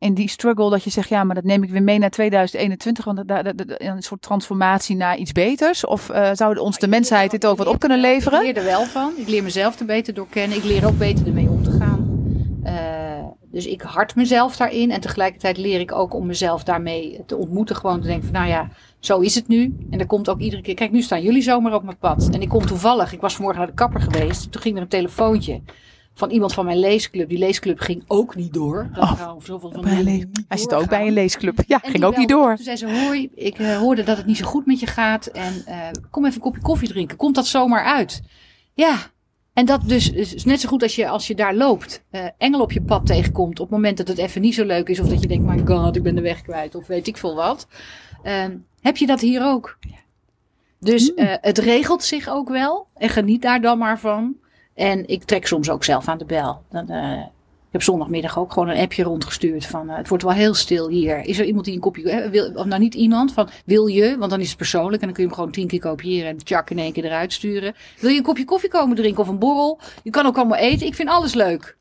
In 0.00 0.14
die 0.14 0.28
struggle 0.28 0.70
dat 0.70 0.84
je 0.84 0.90
zegt, 0.90 1.08
ja, 1.08 1.24
maar 1.24 1.34
dat 1.34 1.44
neem 1.44 1.62
ik 1.62 1.70
weer 1.70 1.82
mee 1.82 1.98
naar 1.98 2.10
2021, 2.10 3.04
want 3.04 3.28
daar 3.28 3.42
daar- 3.44 3.54
een 3.76 4.02
soort 4.02 4.22
transformatie 4.22 4.96
naar 4.96 5.16
iets 5.16 5.32
beters? 5.32 5.86
Of 5.86 6.08
eh 6.10 6.30
zou 6.32 6.58
ons 6.58 6.78
de 6.78 6.88
mensheid 6.88 7.30
dit 7.30 7.46
ook 7.46 7.56
wat 7.58 7.66
op 7.66 7.78
kunnen 7.78 7.98
Ik 7.98 8.04
leveren? 8.04 8.42
leer 8.42 8.56
er 8.56 8.64
wel 8.64 8.84
van. 8.84 9.12
Ik 9.16 9.28
leer 9.28 9.42
mezelf 9.42 9.80
er 9.80 9.86
beter 9.86 10.14
door 10.14 10.26
kennen. 10.30 10.56
Ik 10.58 10.64
leer 10.64 10.86
ook 10.86 10.98
beter 10.98 11.26
ermee 11.26 11.48
om 11.48 11.62
te 11.62 11.70
gaan. 11.70 12.08
Eh, 12.62 12.74
dus 13.50 13.66
ik 13.66 13.82
hart 13.82 14.14
mezelf 14.14 14.56
daarin. 14.56 14.90
En 14.90 15.00
tegelijkertijd 15.00 15.56
leer 15.56 15.80
ik 15.80 15.92
ook 15.92 16.14
om 16.14 16.26
mezelf 16.26 16.64
daarmee 16.64 17.22
te 17.26 17.36
ontmoeten. 17.36 17.76
Gewoon 17.76 18.00
te 18.00 18.06
denken 18.06 18.24
van, 18.24 18.32
nou 18.34 18.48
ja, 18.48 18.68
zo 18.98 19.18
is 19.20 19.34
het 19.34 19.48
nu. 19.48 19.76
En 19.90 19.98
er 20.00 20.06
komt 20.06 20.28
ook 20.28 20.40
iedere 20.40 20.62
keer... 20.62 20.74
Kijk, 20.74 20.90
nu 20.92 21.02
staan 21.02 21.22
jullie 21.22 21.42
zomaar 21.42 21.74
op 21.74 21.82
mijn 21.82 21.98
pad. 21.98 22.28
En 22.32 22.42
ik 22.42 22.48
kom 22.48 22.66
toevallig... 22.66 23.12
Ik 23.12 23.20
was 23.20 23.34
vanmorgen 23.34 23.60
naar 23.60 23.70
de 23.70 23.76
kapper 23.76 24.00
geweest. 24.00 24.52
Toen 24.52 24.62
ging 24.62 24.76
er 24.76 24.82
een 24.82 24.88
telefoontje 24.88 25.60
van 26.14 26.30
iemand 26.30 26.54
van 26.54 26.64
mijn 26.64 26.78
leesclub. 26.78 27.28
Die 27.28 27.38
leesclub 27.38 27.80
ging 27.80 28.02
ook 28.06 28.34
niet 28.36 28.52
door. 28.52 28.90
Dat 28.94 29.02
Oh, 29.02 29.34
zoveel 29.42 29.70
van 29.70 29.84
die 30.04 30.28
Hij 30.48 30.58
zit 30.58 30.74
ook 30.74 30.88
bij 30.88 31.06
een 31.06 31.12
leesclub. 31.12 31.58
Ja, 31.66 31.82
En 31.82 31.90
ging 31.90 32.04
ook 32.04 32.16
niet 32.16 32.28
door. 32.28 32.54
Toen 32.54 32.64
zei 32.64 32.76
ze, 32.76 32.90
hoi, 33.04 33.30
ik 33.34 33.58
eh, 33.58 33.76
hoorde 33.76 34.02
dat 34.02 34.16
het 34.16 34.26
niet 34.26 34.36
zo 34.36 34.46
goed 34.46 34.66
met 34.66 34.80
je 34.80 34.86
gaat. 34.86 35.26
En 35.26 35.62
eh, 35.66 35.78
kom 36.10 36.24
even 36.24 36.36
een 36.36 36.42
kopje 36.42 36.60
koffie 36.60 36.88
drinken. 36.88 37.16
Komt 37.16 37.34
dat 37.34 37.46
zomaar 37.46 37.84
uit? 37.84 38.22
Ja. 38.74 38.96
En 39.52 39.64
dat 39.66 39.88
dus 39.88 40.10
is 40.10 40.44
net 40.44 40.60
zo 40.60 40.68
goed 40.68 40.82
als 40.82 40.94
je, 40.96 41.08
als 41.08 41.26
je 41.26 41.34
daar 41.34 41.54
loopt. 41.54 42.02
eh 42.10 42.24
engel 42.38 42.60
op 42.60 42.72
je 42.72 42.82
pad 42.82 43.06
tegenkomt. 43.06 43.60
Op 43.60 43.66
het 43.66 43.74
moment 43.76 43.96
dat 43.96 44.08
het 44.08 44.18
even 44.18 44.40
niet 44.40 44.54
zo 44.54 44.64
leuk 44.64 44.88
is. 44.88 45.00
Of 45.00 45.08
dat 45.08 45.20
je 45.22 45.26
denkt, 45.28 45.44
my 45.46 45.66
god, 45.66 45.96
ik 45.96 46.02
ben 46.02 46.14
de 46.14 46.20
weg 46.20 46.42
kwijt. 46.42 46.74
Of 46.74 46.86
weet 46.86 47.06
ik 47.06 47.16
veel 47.16 47.34
wat. 47.34 47.66
Ehm, 48.22 48.56
heb 48.80 48.96
je 48.96 49.06
dat 49.06 49.20
hier 49.20 49.44
ook? 49.44 49.78
Dus 50.80 51.12
Hmm. 51.16 51.36
het 51.40 51.58
regelt 51.58 52.02
zich 52.02 52.28
ook 52.28 52.48
wel. 52.48 52.86
En 52.94 53.08
geniet 53.08 53.42
daar 53.42 53.60
dan 53.60 53.78
maar 53.78 53.98
van. 53.98 54.36
En 54.80 55.08
ik 55.08 55.24
trek 55.24 55.46
soms 55.46 55.70
ook 55.70 55.84
zelf 55.84 56.08
aan 56.08 56.18
de 56.18 56.24
bel. 56.24 56.62
Dan, 56.70 56.88
eh, 56.88 57.18
ik 57.66 57.72
heb 57.72 57.82
zondagmiddag 57.82 58.38
ook 58.38 58.52
gewoon 58.52 58.68
een 58.68 58.82
appje 58.82 59.02
rondgestuurd 59.02 59.66
van 59.66 59.90
eh, 59.90 59.96
het 59.96 60.08
wordt 60.08 60.24
wel 60.24 60.32
heel 60.32 60.54
stil 60.54 60.88
hier. 60.88 61.24
Is 61.24 61.38
er 61.38 61.44
iemand 61.44 61.64
die 61.64 61.74
een 61.74 61.80
kopje, 61.80 62.10
eh, 62.10 62.30
wil, 62.30 62.52
of 62.54 62.64
nou 62.64 62.80
niet 62.80 62.94
iemand 62.94 63.32
van 63.32 63.48
wil 63.64 63.86
je, 63.86 64.18
want 64.18 64.30
dan 64.30 64.40
is 64.40 64.48
het 64.48 64.56
persoonlijk 64.56 65.00
en 65.02 65.06
dan 65.06 65.12
kun 65.12 65.22
je 65.22 65.28
hem 65.28 65.38
gewoon 65.38 65.52
tien 65.52 65.66
keer 65.66 65.80
kopiëren 65.80 66.28
en 66.28 66.36
tjak 66.36 66.70
in 66.70 66.78
één 66.78 66.92
keer 66.92 67.04
eruit 67.04 67.32
sturen. 67.32 67.74
Wil 67.98 68.10
je 68.10 68.16
een 68.16 68.22
kopje 68.22 68.44
koffie 68.44 68.70
komen 68.70 68.96
drinken 68.96 69.22
of 69.22 69.28
een 69.28 69.38
borrel? 69.38 69.78
Je 70.02 70.10
kan 70.10 70.26
ook 70.26 70.36
allemaal 70.36 70.58
eten. 70.58 70.86
Ik 70.86 70.94
vind 70.94 71.08
alles 71.08 71.34
leuk. 71.34 71.76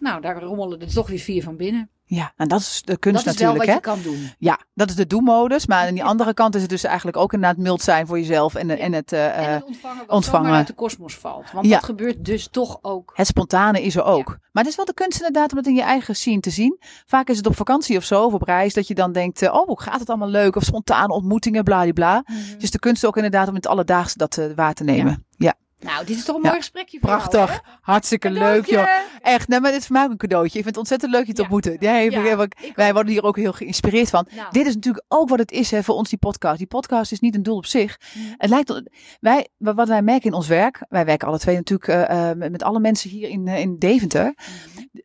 Nou, 0.00 0.20
daar 0.20 0.42
rommelen 0.42 0.80
er 0.80 0.92
toch 0.92 1.08
weer 1.08 1.18
vier 1.18 1.42
van 1.42 1.56
binnen. 1.56 1.90
Ja, 2.04 2.32
en 2.36 2.48
dat 2.48 2.60
is 2.60 2.82
de 2.84 2.96
kunst 2.96 3.24
dat 3.24 3.34
is 3.34 3.40
wel 3.40 3.52
natuurlijk, 3.52 3.82
wat 3.82 3.84
hè? 3.84 3.92
je 3.92 4.02
kan 4.02 4.12
doen. 4.12 4.30
Ja, 4.38 4.58
dat 4.74 4.88
is 4.88 4.94
de 4.94 5.06
doe-modus. 5.06 5.66
Maar 5.66 5.86
aan 5.86 5.94
die 5.94 6.04
andere 6.04 6.34
kant 6.34 6.54
is 6.54 6.60
het 6.60 6.70
dus 6.70 6.84
eigenlijk 6.84 7.16
ook 7.16 7.32
inderdaad 7.32 7.58
mild 7.58 7.82
zijn 7.82 8.06
voor 8.06 8.18
jezelf. 8.18 8.54
En, 8.54 8.78
en 8.78 8.92
het, 8.92 9.12
eh, 9.12 9.38
en 9.38 9.44
eh, 9.44 9.52
het 9.54 9.64
ontvangen 9.64 9.98
wat 9.98 10.08
ontvangen. 10.08 10.44
zomaar 10.44 10.58
uit 10.58 10.66
de 10.66 10.72
kosmos 10.72 11.14
valt. 11.14 11.50
Want 11.52 11.66
Ja. 11.66 11.72
dat 11.72 11.84
gebeurt 11.84 12.24
dus 12.24 12.48
toch 12.48 12.78
ook. 12.82 13.12
het 13.14 13.26
spontane 13.26 13.82
is 13.82 13.96
er 13.96 14.02
ook. 14.04 14.26
Maar 14.52 14.62
het 14.62 14.66
is 14.72 14.76
wel 14.76 14.84
de 14.84 14.94
kunst 14.94 15.16
inderdaad 15.18 15.50
om 15.50 15.56
het 15.56 15.66
in 15.66 15.74
je 15.74 15.82
eigen 15.82 16.16
scene 16.16 16.40
te 16.40 16.50
zien. 16.50 16.76
Vaak 17.06 17.28
is 17.28 17.36
het 17.36 17.46
op 17.46 17.56
vakantie 17.56 17.96
of 17.96 18.04
zo, 18.04 18.24
of 18.24 18.32
op 18.32 18.42
reis, 18.42 18.74
dat 18.74 18.86
je 18.88 18.94
dan 18.94 19.12
denkt, 19.12 19.42
eh, 19.42 19.54
oh, 19.54 19.66
hoe 19.66 19.80
gaat 19.80 20.00
het 20.00 20.08
allemaal 20.08 20.28
leuk? 20.28 20.56
Of 20.56 20.62
spontane 20.62 21.12
ontmoetingen, 21.12 21.64
bladibla. 21.64 22.22
Het 22.26 22.62
is 22.62 22.70
de 22.70 22.78
kunst 22.78 23.04
ook 23.04 23.16
inderdaad 23.16 23.42
om 23.48 23.54
in 23.54 23.60
het 23.60 23.66
alledaagse 23.66 24.18
dat 24.18 24.36
eh, 24.38 24.44
waar 24.54 24.74
te 24.74 24.84
nemen. 24.84 25.26
Ja, 25.36 25.54
Nou, 25.80 26.06
dit 26.06 26.16
is 26.16 26.24
toch 26.24 26.36
een 26.36 26.42
Ja. 26.42 26.48
mooi 26.48 26.60
gesprekje 26.60 26.98
voor 27.00 27.08
jou, 27.08 27.20
prachtig. 27.28 27.62
Hartstikke 27.80 28.30
leuk, 28.30 28.66
joh. 28.66 28.86
Echt, 29.22 29.48
nee, 29.48 29.60
maar 29.60 29.70
dit 29.70 29.80
is 29.80 29.86
voor 29.86 29.96
mij 29.96 30.04
ook 30.04 30.10
een 30.10 30.16
cadeautje. 30.16 30.46
Ik 30.58 30.64
vind 30.64 30.66
het 30.66 30.76
ontzettend 30.76 31.12
leuk 31.12 31.26
je 31.26 31.32
te 31.32 31.36
Ja. 31.36 31.42
ontmoeten. 31.42 31.76
Nee, 31.80 32.10
Ja, 32.10 32.36
we- 32.36 32.42
ik 32.60 32.72
wij 32.76 32.86
ook. 32.88 32.94
worden 32.94 33.12
hier 33.12 33.22
ook 33.22 33.36
heel 33.36 33.52
geïnspireerd 33.52 34.10
van. 34.10 34.26
Nou. 34.36 34.48
Dit 34.50 34.66
is 34.66 34.74
natuurlijk 34.74 35.04
ook 35.08 35.28
wat 35.28 35.38
het 35.38 35.50
is 35.52 35.70
hè, 35.70 35.82
voor 35.82 35.94
ons, 35.94 36.08
die 36.08 36.18
podcast. 36.18 36.58
Die 36.58 36.66
podcast 36.66 37.12
is 37.12 37.20
niet 37.20 37.34
een 37.34 37.42
doel 37.42 37.56
op 37.56 37.66
zich. 37.66 37.98
Mhm. 38.14 38.24
Het 38.36 38.50
lijkt, 38.50 38.68
wel- 38.68 38.82
wij, 39.20 39.48
wat 39.58 39.88
wij 39.88 40.02
merken 40.02 40.30
in 40.30 40.34
ons 40.36 40.46
werk, 40.46 40.84
wij 40.88 41.04
werken 41.04 41.28
alle 41.28 41.38
twee 41.38 41.56
natuurlijk 41.56 41.88
eh, 41.88 42.30
eh, 42.30 42.36
met, 42.36 42.62
alle 42.62 42.80
mensen 42.80 43.10
hier 43.10 43.28
in, 43.28 43.48
eh, 43.48 43.58
in 43.60 43.78
Deventer. 43.78 44.34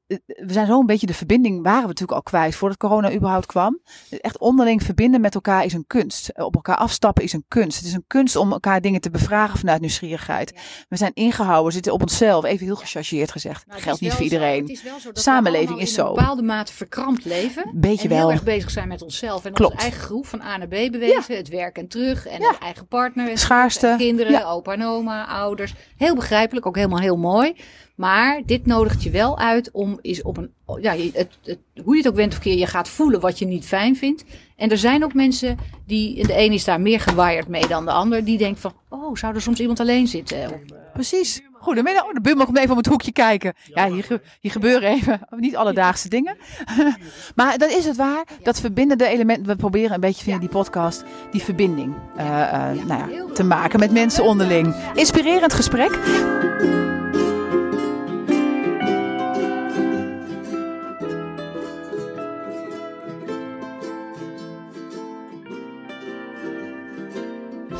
Eh, 0.07 0.17
We 0.25 0.53
zijn 0.53 0.67
zo 0.67 0.79
een 0.79 0.85
beetje 0.85 1.07
de 1.07 1.13
verbinding, 1.13 1.63
waren 1.63 1.81
we 1.81 1.87
natuurlijk 1.87 2.17
al 2.17 2.23
kwijt 2.23 2.55
voordat 2.55 2.77
corona 2.77 3.13
überhaupt 3.13 3.45
kwam. 3.45 3.79
Echt 4.21 4.37
onderling 4.37 4.83
verbinden 4.83 5.21
met 5.21 5.35
elkaar 5.35 5.65
is 5.65 5.73
een 5.73 5.87
kunst. 5.87 6.31
Op 6.41 6.55
elkaar 6.55 6.75
afstappen 6.75 7.23
is 7.23 7.33
een 7.33 7.45
kunst. 7.47 7.77
Het 7.77 7.87
is 7.87 7.93
een 7.93 8.03
kunst 8.07 8.35
om 8.35 8.51
elkaar 8.51 8.81
dingen 8.81 9.01
te 9.01 9.09
bevragen 9.09 9.59
vanuit 9.59 9.79
nieuwsgierigheid. 9.81 10.53
We 10.89 10.97
zijn 10.97 11.11
ingehouden, 11.13 11.73
zitten 11.73 11.93
op 11.93 12.01
onszelf. 12.01 12.43
Even 12.45 12.65
heel 12.65 12.75
gechargeerd 12.75 13.31
gezegd. 13.31 13.67
Nou, 13.67 13.81
geldt 13.81 14.01
niet 14.01 14.09
voor 14.09 14.17
zo- 14.17 14.23
iedereen. 14.23 14.61
het 14.61 14.69
is 14.71 14.81
zo 15.01 15.09
Samenleving 15.13 15.79
is 15.81 15.87
in 15.89 15.93
zo. 15.95 16.07
een 16.07 16.13
bepaalde 16.15 16.41
mate 16.41 16.73
verkrampt 16.73 17.25
leven. 17.25 17.71
Beetje 17.73 18.03
en 18.03 18.09
heel 18.15 18.19
wel. 18.19 18.31
erg 18.31 18.43
bezig 18.43 18.69
zijn 18.71 18.87
met 18.87 19.01
onszelf. 19.01 19.45
En 19.45 19.53
Klopt. 19.53 19.71
onze 19.73 19.83
eigen 19.83 20.01
groep 20.03 20.25
van 20.27 20.41
A 20.41 20.57
naar 20.57 20.67
B 20.67 20.69
bewezen. 20.91 21.35
Het 21.37 21.49
werk 21.49 21.77
en 21.77 21.87
terug. 21.87 22.27
En 22.27 22.41
Ja. 22.41 22.51
de 22.51 22.57
eigen 22.59 22.87
partner. 22.87 23.29
en 23.29 23.37
Schaarste. 23.37 23.87
en 23.87 23.97
kinderen, 23.97 24.31
Ja. 24.31 24.43
opa 24.43 24.73
en 24.73 24.83
oma, 24.83 25.25
ouders. 25.25 25.73
Heel 25.97 26.15
begrijpelijk. 26.15 26.65
Ook 26.65 26.75
helemaal 26.75 26.99
heel 26.99 27.17
mooi. 27.17 27.55
Maar 27.95 28.41
dit 28.45 28.65
nodigt 28.65 29.03
je 29.03 29.09
wel 29.09 29.37
uit 29.37 29.71
om 29.71 29.99
is 30.01 30.21
op 30.21 30.37
een, 30.37 30.51
ja, 30.81 30.95
het, 30.95 31.37
het, 31.43 31.57
hoe 31.83 31.95
je 31.95 32.01
het 32.01 32.11
ook 32.11 32.15
went 32.15 32.33
of 32.33 32.39
keer, 32.39 32.57
je 32.57 32.67
gaat 32.67 32.89
voelen 32.89 33.19
wat 33.19 33.39
je 33.39 33.45
niet 33.45 33.65
fijn 33.65 33.95
vindt. 33.95 34.23
En 34.55 34.69
er 34.69 34.77
zijn 34.77 35.03
ook 35.03 35.13
mensen 35.13 35.57
die, 35.85 36.27
de 36.27 36.37
een 36.37 36.51
is 36.51 36.63
daar 36.63 36.81
meer 36.81 36.99
gewired 36.99 37.47
mee 37.47 37.67
dan 37.67 37.85
de 37.85 37.91
ander, 37.91 38.25
die 38.25 38.37
denkt 38.37 38.59
van, 38.59 38.73
oh, 38.89 39.15
zou 39.15 39.35
er 39.35 39.41
soms 39.41 39.59
iemand 39.59 39.79
alleen 39.79 40.07
zitten? 40.07 40.51
Of, 40.51 40.59
Precies. 40.93 41.41
Goedemiddag. 41.65 42.05
Oh, 42.05 42.13
de 42.13 42.21
buurman 42.21 42.45
komt 42.45 42.57
even 42.57 42.71
om 42.71 42.77
het 42.77 42.85
hoekje 42.85 43.11
kijken. 43.11 43.53
Ja, 43.73 43.89
hier, 43.89 44.21
hier 44.39 44.51
gebeuren 44.51 44.89
even 44.89 45.19
niet 45.37 45.55
alledaagse 45.55 46.09
dingen. 46.09 46.37
maar 47.35 47.57
dat 47.57 47.69
is 47.69 47.85
het 47.85 47.95
waar. 47.95 48.23
Dat 48.43 48.59
verbindende 48.59 49.07
element. 49.07 49.45
We 49.45 49.55
proberen 49.55 49.93
een 49.93 49.99
beetje 49.99 50.23
via 50.23 50.37
die 50.37 50.49
podcast 50.49 51.03
die 51.31 51.41
verbinding 51.41 51.95
eh, 52.17 52.53
eh, 52.53 52.85
nou 52.85 53.11
ja, 53.11 53.33
te 53.33 53.43
maken 53.43 53.79
met 53.79 53.91
mensen 53.91 54.23
onderling. 54.23 54.75
Inspirerend 54.93 55.53
gesprek. 55.53 55.99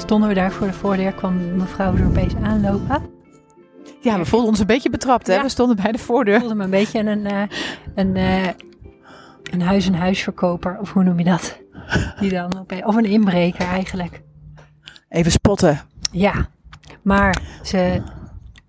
Stonden 0.06 0.30
we 0.30 0.36
daar 0.36 0.52
voor 0.52 0.68
de 0.68 0.74
voordeur, 0.74 1.14
kwam 1.14 1.56
mevrouw 1.56 1.96
er 1.96 2.06
opeens 2.06 2.36
aanlopen. 2.36 3.02
Ja, 4.02 4.18
we 4.18 4.26
voelden 4.26 4.50
ons 4.50 4.60
een 4.60 4.66
beetje 4.66 4.90
betrapt. 4.90 5.28
Hè? 5.28 5.34
Ja. 5.34 5.42
We 5.42 5.50
stonden 5.50 5.76
bij 5.76 5.92
de 5.92 5.98
voordeur. 5.98 6.40
voelde 6.40 6.56
me 6.56 6.64
een 6.64 6.70
beetje 6.70 7.00
een, 7.00 7.26
eh, 7.26 7.42
een, 7.96 8.16
eh, 8.16 8.48
een 9.52 9.62
huis-en-huisverkoper, 9.62 10.78
of 10.80 10.92
hoe 10.94 11.04
noem 11.04 11.20
je 11.20 11.26
dat? 11.26 11.60
Die 12.20 12.30
dan 12.30 12.58
opeens, 12.60 12.84
of 12.84 12.96
een 12.96 13.06
inbreker 13.06 13.68
eigenlijk. 13.68 14.22
Even 15.10 15.32
spotten. 15.32 15.80
Ja, 16.12 16.48
maar 17.02 17.42
ze, 17.64 18.02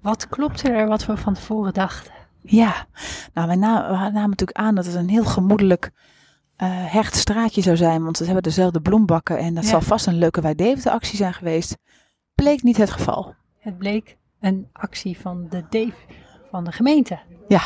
wat 0.03 0.29
klopte 0.29 0.69
er 0.71 0.89
wat 0.89 1.07
we 1.07 1.17
van 1.17 1.35
tevoren 1.35 1.73
dachten? 1.75 2.13
Ja, 2.43 2.87
nou, 3.35 3.47
wij 3.47 3.57
na- 3.57 3.89
we 3.91 3.95
namen 3.97 4.31
natuurlijk 4.31 4.59
aan 4.59 4.75
dat 4.75 4.87
het 4.87 4.95
een 4.95 5.09
heel 5.09 5.25
gemoedelijk 5.25 5.91
eh, 6.57 6.69
hecht 6.71 7.17
straatje 7.17 7.63
zou 7.63 7.77
zijn. 7.77 8.03
Want 8.05 8.17
ze 8.17 8.25
hebben 8.25 8.43
dezelfde 8.43 8.81
bloembakken 8.81 9.39
en 9.39 9.55
dat 9.55 9.65
Ja. 9.65 9.71
zal 9.71 9.81
vast 9.81 10.07
een 10.07 10.19
leuke 10.19 10.41
Wij 10.41 10.77
actie 10.85 11.17
zijn 11.17 11.35
geweest. 11.35 11.77
Bleek 12.35 12.63
niet 12.63 12.77
het 12.77 12.91
geval. 12.91 13.35
Het 13.59 13.79
bleek 13.79 14.17
een 14.41 14.69
actie 14.73 15.19
van 15.21 15.47
de, 15.51 15.65
Dave, 15.71 15.93
van 16.51 16.65
de 16.65 16.73
gemeente. 16.73 17.19
Ja, 17.49 17.63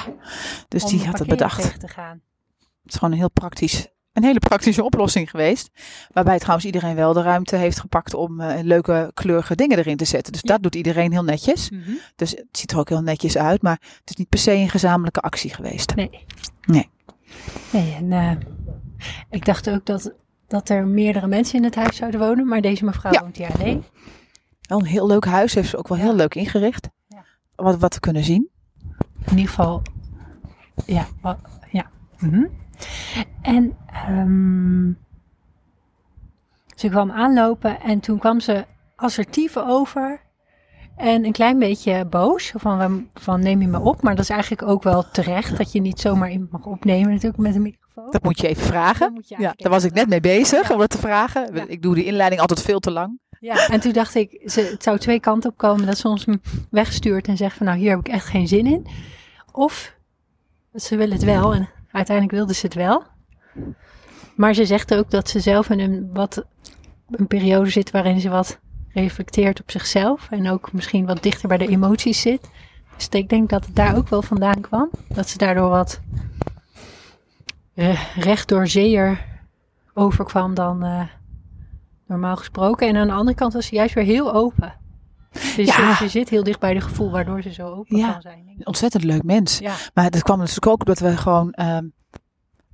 dus 0.68 0.84
om 0.84 0.90
die 0.90 1.06
had 1.06 1.18
het 1.18 1.28
bedacht. 1.28 1.80
te 1.80 1.88
gaan. 1.88 2.20
Het 2.82 2.92
is 2.92 2.94
gewoon 2.94 3.12
een 3.12 3.18
heel 3.20 3.30
praktisch, 3.30 3.86
een 4.12 4.24
hele 4.24 4.38
praktische 4.38 4.84
oplossing 4.84 5.30
geweest. 5.30 5.70
Waarbij 6.12 6.38
trouwens 6.38 6.66
iedereen 6.66 6.94
wel 6.94 7.12
de 7.12 7.22
ruimte 7.22 7.56
heeft 7.56 7.80
gepakt 7.80 8.14
om 8.14 8.40
eh, 8.40 8.62
leuke 8.62 9.10
kleurige 9.14 9.54
dingen 9.54 9.78
erin 9.78 9.96
te 9.96 10.04
zetten. 10.04 10.32
Dus 10.32 10.40
Ja. 10.44 10.48
dat 10.52 10.62
doet 10.62 10.74
iedereen 10.74 11.12
heel 11.12 11.24
netjes. 11.24 11.70
Dus 12.16 12.30
het 12.30 12.46
ziet 12.52 12.72
er 12.72 12.78
ook 12.78 12.88
heel 12.88 13.02
netjes 13.02 13.36
uit. 13.36 13.62
Maar 13.62 13.78
het 14.00 14.10
is 14.10 14.16
niet 14.16 14.28
per 14.28 14.38
se 14.38 14.52
een 14.52 14.68
gezamenlijke 14.70 15.20
actie 15.20 15.54
geweest. 15.54 15.94
Nee. 15.94 16.24
Nee. 16.66 16.90
Nee, 17.72 17.94
en 17.94 18.12
eh, 18.12 18.32
ik 19.30 19.44
dacht 19.44 19.70
ook 19.70 19.86
dat, 19.86 20.12
dat 20.46 20.68
er 20.68 20.86
meerdere 20.86 21.26
mensen 21.26 21.58
in 21.58 21.64
het 21.64 21.74
huis 21.74 21.96
zouden 21.96 22.20
wonen, 22.20 22.46
maar 22.46 22.60
deze 22.60 22.84
mevrouw 22.84 23.12
Ja. 23.12 23.20
woont 23.20 23.36
hier 23.36 23.52
alleen. 23.58 23.84
Wel 24.60 24.78
een 24.78 24.84
heel 24.86 25.06
leuk 25.06 25.24
huis. 25.24 25.54
Heeft 25.54 25.68
ze 25.68 25.76
ook 25.76 25.88
wel 25.88 25.98
Ja. 25.98 26.04
heel 26.04 26.14
leuk 26.14 26.34
ingericht. 26.34 26.88
Ja. 27.08 27.24
Wat, 27.56 27.78
wat 27.78 27.94
we 27.94 28.00
kunnen 28.00 28.24
zien. 28.24 28.48
In 29.24 29.30
ieder 29.36 29.48
geval, 29.48 29.82
ja. 30.86 31.06
ja. 31.70 31.90
Mhm. 32.18 32.44
En 33.42 33.76
ehm, 33.86 34.92
ze 36.76 36.88
kwam 36.88 37.10
aanlopen 37.10 37.80
en 37.80 38.00
toen 38.00 38.18
kwam 38.18 38.40
ze 38.40 38.64
assertief 38.96 39.56
over. 39.56 40.20
En 41.00 41.24
een 41.24 41.32
klein 41.32 41.58
beetje 41.58 42.04
boos, 42.04 42.52
van, 42.56 43.08
van 43.14 43.40
neem 43.40 43.60
je 43.60 43.68
me 43.68 43.80
op. 43.80 44.02
Maar 44.02 44.14
dat 44.14 44.24
is 44.24 44.30
eigenlijk 44.30 44.62
ook 44.62 44.82
wel 44.82 45.04
terecht, 45.12 45.56
dat 45.56 45.72
je 45.72 45.80
niet 45.80 46.00
zomaar 46.00 46.30
iemand 46.30 46.50
mag 46.50 46.66
opnemen 46.66 47.10
natuurlijk 47.10 47.38
met 47.38 47.54
een 47.54 47.62
microfoon. 47.62 48.10
Dat 48.10 48.22
moet 48.22 48.40
je 48.40 48.48
even 48.48 48.66
vragen. 48.66 49.24
Je 49.26 49.36
ja, 49.38 49.52
daar 49.56 49.70
was 49.70 49.84
ik 49.84 49.92
net 49.92 50.08
mee 50.08 50.20
bezig 50.20 50.72
om 50.72 50.78
dat 50.78 50.90
te 50.90 50.98
vragen. 50.98 51.70
Ik 51.70 51.82
doe 51.82 51.94
die 51.94 52.04
inleiding 52.04 52.40
altijd 52.40 52.62
veel 52.62 52.80
te 52.80 52.90
lang. 52.90 53.18
Ja, 53.40 53.68
en 53.68 53.80
toen 53.80 53.92
dacht 53.92 54.14
ik, 54.14 54.42
ze, 54.44 54.60
het 54.60 54.82
zou 54.82 54.98
twee 54.98 55.20
kanten 55.20 55.50
op 55.50 55.56
komen. 55.56 55.86
Dat 55.86 55.98
ze 55.98 56.08
ons 56.08 56.26
wegstuurt 56.70 57.28
en 57.28 57.36
zegt 57.36 57.56
van 57.56 57.66
nou 57.66 57.78
hier 57.78 57.90
heb 57.90 57.98
ik 57.98 58.08
echt 58.08 58.26
geen 58.26 58.48
zin 58.48 58.66
in. 58.66 58.86
Of 59.52 59.94
ze 60.74 60.96
wil 60.96 61.10
het 61.10 61.24
wel 61.24 61.54
en 61.54 61.68
uiteindelijk 61.90 62.36
wilde 62.36 62.54
ze 62.54 62.66
het 62.66 62.74
wel. 62.74 63.02
Maar 64.36 64.54
ze 64.54 64.66
zegt 64.66 64.94
ook 64.94 65.10
dat 65.10 65.28
ze 65.28 65.40
zelf 65.40 65.70
in 65.70 65.80
een, 65.80 66.08
wat, 66.12 66.44
een 67.10 67.26
periode 67.26 67.70
zit 67.70 67.90
waarin 67.90 68.20
ze 68.20 68.28
wat 68.28 68.60
reflecteert 68.92 69.60
op 69.60 69.70
zichzelf. 69.70 70.26
En 70.30 70.50
ook 70.50 70.72
misschien 70.72 71.06
wat 71.06 71.22
dichter 71.22 71.48
bij 71.48 71.58
de 71.58 71.68
emoties 71.68 72.20
zit. 72.20 72.50
Dus 72.96 73.08
ik 73.08 73.28
denk 73.28 73.48
dat 73.48 73.66
het 73.66 73.76
daar 73.76 73.96
ook 73.96 74.08
wel 74.08 74.22
vandaan 74.22 74.60
kwam. 74.60 74.90
Dat 75.08 75.28
ze 75.28 75.38
daardoor 75.38 75.68
wat 75.68 76.00
uh, 77.74 78.16
recht 78.16 78.48
door 78.48 78.66
zeer 78.66 79.26
overkwam 79.94 80.54
dan 80.54 80.84
uh, 80.84 81.02
normaal 82.06 82.36
gesproken. 82.36 82.88
En 82.88 82.96
aan 82.96 83.06
de 83.06 83.12
andere 83.12 83.36
kant 83.36 83.52
was 83.52 83.66
ze 83.66 83.74
juist 83.74 83.94
weer 83.94 84.04
heel 84.04 84.34
open. 84.34 84.74
Dus 85.30 85.54
ja. 85.54 85.96
ze, 85.96 86.08
zit 86.08 86.28
heel 86.28 86.42
dicht 86.42 86.60
bij 86.60 86.74
de 86.74 86.80
gevoel 86.80 87.10
waardoor 87.10 87.42
ze 87.42 87.52
zo 87.52 87.68
open 87.68 87.96
ja. 87.96 88.12
kan 88.12 88.20
zijn. 88.20 88.60
Ontzettend 88.64 89.04
leuk 89.04 89.22
mens. 89.22 89.58
Ja. 89.58 89.74
Maar 89.94 90.10
dat 90.10 90.22
kwam 90.22 90.38
natuurlijk 90.38 90.66
ook 90.66 90.78
omdat 90.78 90.98
we 90.98 91.16
gewoon 91.16 91.54
uh, 91.60 91.78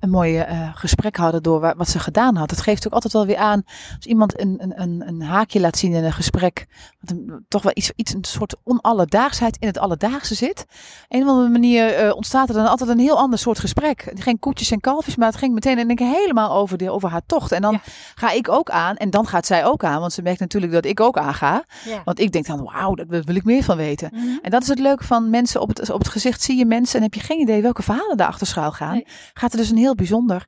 een 0.00 0.10
mooi 0.10 0.38
uh, 0.38 0.70
gesprek 0.74 1.16
hadden 1.16 1.42
door 1.42 1.74
wat 1.76 1.88
ze 1.88 1.98
gedaan 1.98 2.36
had. 2.36 2.50
Het 2.50 2.60
geeft 2.60 2.86
ook 2.86 2.92
altijd 2.92 3.12
wel 3.12 3.26
weer 3.26 3.36
aan 3.36 3.62
als 3.96 4.06
iemand 4.06 4.40
een, 4.40 4.72
een, 4.74 5.02
een 5.06 5.22
haakje 5.22 5.60
laat 5.60 5.78
zien 5.78 5.92
in 5.92 6.04
een 6.04 6.12
gesprek. 6.12 6.66
Wat 7.00 7.10
een, 7.10 7.44
toch 7.48 7.62
wel 7.62 7.72
iets, 7.74 7.92
iets, 7.96 8.14
een 8.14 8.24
soort 8.24 8.56
onalledaagsheid 8.64 9.56
in 9.60 9.66
het 9.66 9.78
alledaagse 9.78 10.34
zit. 10.34 10.60
Op 10.60 10.66
een 11.08 11.22
of 11.22 11.28
andere 11.28 11.48
manier 11.48 12.04
uh, 12.04 12.14
ontstaat 12.14 12.48
er 12.48 12.54
dan 12.54 12.66
altijd 12.66 12.90
een 12.90 12.98
heel 12.98 13.18
ander 13.18 13.38
soort 13.38 13.58
gesprek. 13.58 14.12
Geen 14.14 14.38
koetjes 14.38 14.70
en 14.70 14.80
kalfjes, 14.80 15.16
maar 15.16 15.28
het 15.28 15.36
ging 15.36 15.54
meteen 15.54 15.78
en 15.78 15.90
ik 15.90 15.98
helemaal 15.98 16.52
over, 16.52 16.78
de, 16.78 16.90
over 16.90 17.10
haar 17.10 17.26
tocht. 17.26 17.52
En 17.52 17.62
dan 17.62 17.72
ja. 17.72 17.80
ga 18.14 18.30
ik 18.30 18.48
ook 18.48 18.70
aan 18.70 18.96
en 18.96 19.10
dan 19.10 19.26
gaat 19.26 19.46
zij 19.46 19.64
ook 19.64 19.84
aan. 19.84 20.00
Want 20.00 20.12
ze 20.12 20.22
merkt 20.22 20.40
natuurlijk 20.40 20.72
dat 20.72 20.84
ik 20.84 21.00
ook 21.00 21.18
aanga. 21.18 21.64
Ja. 21.84 22.02
Want 22.04 22.20
ik 22.20 22.32
denk 22.32 22.46
dan, 22.46 22.64
wauw, 22.64 22.94
daar 22.94 23.06
wil 23.06 23.36
ik 23.36 23.44
meer 23.44 23.62
van 23.62 23.76
weten. 23.76 24.10
Mm 24.12 24.20
-hmm. 24.20 24.38
En 24.42 24.50
dat 24.50 24.62
is 24.62 24.68
het 24.68 24.78
leuke 24.78 25.04
van 25.04 25.30
mensen 25.30 25.60
op 25.60 25.68
het, 25.68 25.90
op 25.90 25.98
het 25.98 26.08
gezicht 26.08 26.42
zie 26.42 26.56
je 26.56 26.66
mensen 26.66 26.96
en 26.96 27.02
heb 27.02 27.14
je 27.14 27.20
geen 27.20 27.40
idee 27.40 27.62
welke 27.62 27.82
verhalen 27.82 28.16
daarachter 28.16 28.46
schuil 28.46 28.72
gaan. 28.72 28.92
Nee. 28.92 29.06
Gaat 29.34 29.52
er 29.52 29.58
dus 29.58 29.70
een 29.70 29.76
heel 29.76 29.85
bijzonder. 29.94 30.46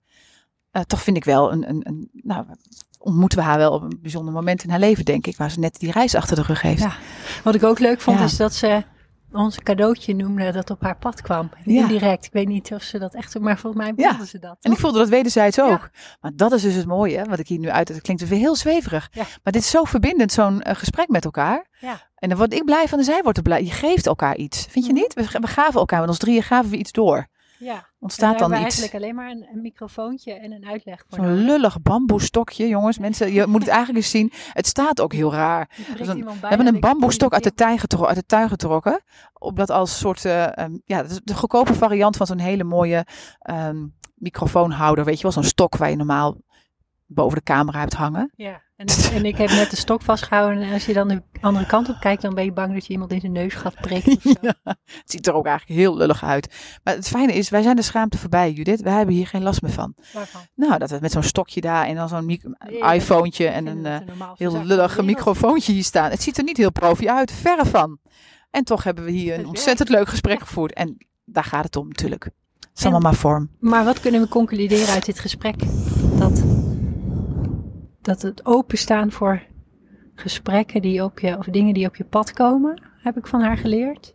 Uh, 0.72 0.82
toch 0.82 1.02
vind 1.02 1.16
ik 1.16 1.24
wel 1.24 1.52
een, 1.52 1.68
een, 1.68 1.80
een, 1.86 2.08
nou, 2.12 2.46
ontmoeten 2.98 3.38
we 3.38 3.44
haar 3.44 3.58
wel 3.58 3.72
op 3.72 3.82
een 3.82 3.98
bijzonder 4.02 4.34
moment 4.34 4.62
in 4.62 4.70
haar 4.70 4.78
leven, 4.78 5.04
denk 5.04 5.26
ik, 5.26 5.36
waar 5.36 5.50
ze 5.50 5.58
net 5.58 5.78
die 5.78 5.90
reis 5.90 6.14
achter 6.14 6.36
de 6.36 6.42
rug 6.42 6.62
heeft. 6.62 6.82
Ja. 6.82 6.92
Wat 7.44 7.54
ik 7.54 7.62
ook 7.62 7.78
leuk 7.78 8.00
vond, 8.00 8.18
ja. 8.18 8.24
is 8.24 8.36
dat 8.36 8.54
ze 8.54 8.84
ons 9.32 9.58
cadeautje 9.58 10.14
noemde 10.14 10.52
dat 10.52 10.70
op 10.70 10.82
haar 10.82 10.96
pad 10.96 11.22
kwam. 11.22 11.50
Ja. 11.64 11.80
Indirect. 11.80 12.24
Ik 12.24 12.32
weet 12.32 12.48
niet 12.48 12.72
of 12.72 12.82
ze 12.82 12.98
dat 12.98 13.14
echt, 13.14 13.38
maar 13.38 13.58
volgens 13.58 13.82
mij 13.82 13.94
bedoelde 13.94 14.26
ze 14.26 14.38
dat. 14.38 14.50
Toch? 14.50 14.58
En 14.60 14.72
ik 14.72 14.78
voelde 14.78 14.98
dat 14.98 15.08
wederzijds 15.08 15.60
ook. 15.60 15.90
Maar 16.20 16.32
dat 16.34 16.52
is 16.52 16.62
dus 16.62 16.74
het 16.74 16.86
mooie, 16.86 17.24
wat 17.24 17.38
ik 17.38 17.48
hier 17.48 17.58
nu 17.58 17.70
uit. 17.70 17.88
Het 17.88 18.00
klinkt 18.00 18.28
weer 18.28 18.38
heel 18.38 18.56
zweverig. 18.56 19.10
Maar 19.14 19.52
dit 19.52 19.62
is 19.62 19.70
zo 19.70 19.84
verbindend, 19.84 20.32
zo'n 20.32 20.62
uh, 20.68 20.74
gesprek 20.74 21.08
met 21.08 21.24
elkaar. 21.24 21.66
En 22.14 22.28
dan 22.28 22.38
word 22.38 22.52
ik 22.52 22.64
blij 22.64 22.88
van 22.88 22.98
en 22.98 23.04
zij 23.04 23.22
wordt 23.22 23.38
er 23.38 23.44
blij. 23.44 23.64
Je 23.64 23.70
geeft 23.70 24.06
elkaar 24.06 24.36
iets. 24.36 24.66
Vind 24.70 24.86
je 24.86 24.92
niet? 24.92 25.14
We, 25.14 25.38
we 25.40 25.46
gaven 25.46 25.80
elkaar, 25.80 26.00
met 26.00 26.08
ons 26.08 26.18
drieën 26.18 26.42
gaven 26.42 26.70
we 26.70 26.76
iets 26.76 26.92
door. 26.92 27.26
Ja. 27.58 27.86
Ontstaat 27.98 28.38
dan 28.38 28.52
iets. 28.52 28.60
eigenlijk 28.60 28.94
alleen 28.94 29.14
maar 29.14 29.30
een, 29.30 29.46
een, 29.52 29.62
microfoontje 29.62 30.32
en 30.32 30.52
een 30.52 30.66
uitleg. 30.66 31.04
Zo'n 31.08 31.34
lullig 31.34 31.82
bamboestokje, 31.82 32.68
jongens. 32.68 32.98
Mensen, 32.98 33.32
je 33.32 33.46
moet 33.46 33.60
het 33.60 33.70
eigenlijk 33.70 33.98
eens 33.98 34.10
zien. 34.10 34.32
Het 34.52 34.66
staat 34.66 35.00
ook 35.00 35.12
heel 35.12 35.32
raar. 35.32 35.70
Dus 35.96 36.08
een, 36.08 36.24
we 36.24 36.46
hebben 36.46 36.66
een 36.66 36.80
bamboestok 36.80 37.32
uit 37.32 37.42
de, 37.42 37.54
tuin 37.54 37.78
uit 38.00 38.16
de 38.16 38.26
tuin 38.26 38.48
getrokken. 38.48 39.02
Op 39.32 39.60
als 39.60 39.98
soort, 39.98 40.24
uh, 40.24 40.42
um, 40.42 40.82
ja, 40.84 41.02
dat 41.02 41.10
is 41.10 41.20
de 41.24 41.34
goedkope 41.34 41.74
variant 41.74 42.16
van 42.16 42.26
zo'n 42.26 42.38
hele 42.38 42.64
mooie 42.64 43.06
um, 43.50 43.96
microfoonhouder. 44.14 45.04
Weet 45.04 45.16
je 45.16 45.22
wel, 45.22 45.32
zo'n 45.32 45.42
stok 45.42 45.76
waar 45.76 45.90
je 45.90 45.96
normaal 45.96 46.36
boven 47.08 47.36
de 47.38 47.44
camera 47.44 47.78
hebt 47.78 47.94
hangen. 47.94 48.32
Ja, 48.36 48.62
en, 48.76 48.86
en, 49.12 49.24
ik 49.24 49.36
heb 49.36 49.48
net 49.48 49.70
de 49.70 49.76
stok 49.76 50.02
vastgehouden. 50.02 50.62
En 50.62 50.72
als 50.72 50.86
je 50.86 50.92
dan 50.92 51.08
de 51.08 51.22
andere 51.40 51.66
kant 51.66 51.88
op 51.88 51.96
kijkt, 52.00 52.22
dan 52.22 52.34
ben 52.34 52.44
je 52.44 52.52
bang 52.52 52.72
dat 52.72 52.86
je 52.86 52.92
iemand 52.92 53.12
in 53.12 53.20
zijn 53.20 53.32
neus 53.32 53.54
gaat 53.54 53.74
prikken. 53.74 54.18
Ja, 54.40 54.54
het 54.64 55.02
ziet 55.04 55.26
er 55.26 55.34
ook 55.34 55.46
eigenlijk 55.46 55.80
heel 55.80 55.96
lullig 55.96 56.24
uit. 56.24 56.54
Maar 56.84 56.94
het 56.94 57.08
fijne 57.08 57.32
is, 57.32 57.48
wij 57.48 57.62
zijn 57.62 57.76
de 57.76 57.82
schaamte 57.82 58.18
voorbij, 58.18 58.52
Judith. 58.52 58.80
Wij 58.80 58.92
hebben 58.92 59.14
hier 59.14 59.26
geen 59.26 59.42
last 59.42 59.62
meer 59.62 59.70
van. 59.70 59.94
Waarvan? 60.12 60.40
Nou, 60.54 60.78
dat 60.78 60.90
we 60.90 60.98
met 61.00 61.12
zo'n 61.12 61.22
stokje 61.22 61.60
daar 61.60 61.86
en 61.86 61.94
dan 61.94 62.08
zo'n 62.08 62.40
iPhonetje 62.92 63.46
en 63.46 63.66
een 63.66 63.84
uh, 63.86 64.14
heel 64.34 64.62
lullig 64.64 65.02
microfoontje 65.02 65.72
hier 65.72 65.84
staan. 65.84 66.10
Het 66.10 66.22
ziet 66.22 66.38
er 66.38 66.44
niet 66.44 66.56
heel 66.56 66.72
profi 66.72 67.08
uit, 67.08 67.32
verre 67.32 67.66
van. 67.66 67.98
En 68.50 68.64
toch 68.64 68.84
hebben 68.84 69.04
we 69.04 69.10
hier 69.10 69.38
een 69.38 69.46
ontzettend 69.46 69.88
leuk 69.88 70.08
gesprek 70.08 70.40
gevoerd. 70.40 70.72
En 70.72 71.06
daar 71.24 71.44
gaat 71.44 71.64
het 71.64 71.76
om 71.76 71.88
natuurlijk. 71.88 72.24
Het 72.24 72.68
is 72.74 72.82
allemaal 72.82 73.00
maar 73.00 73.14
vorm. 73.14 73.50
Maar 73.60 73.84
wat 73.84 74.00
kunnen 74.00 74.20
we 74.20 74.28
concluderen 74.28 74.94
uit 74.94 75.04
dit 75.04 75.18
gesprek? 75.18 75.56
Dat 76.18 76.47
dat 78.02 78.22
het 78.22 78.46
openstaan 78.46 79.12
voor 79.12 79.42
gesprekken 80.14 80.82
die 80.82 81.04
op 81.04 81.18
je, 81.18 81.38
of 81.38 81.46
dingen 81.46 81.74
die 81.74 81.86
op 81.86 81.96
je 81.96 82.04
pad 82.04 82.32
komen, 82.32 82.82
heb 83.02 83.16
ik 83.16 83.26
van 83.26 83.40
haar 83.40 83.56
geleerd. 83.56 84.14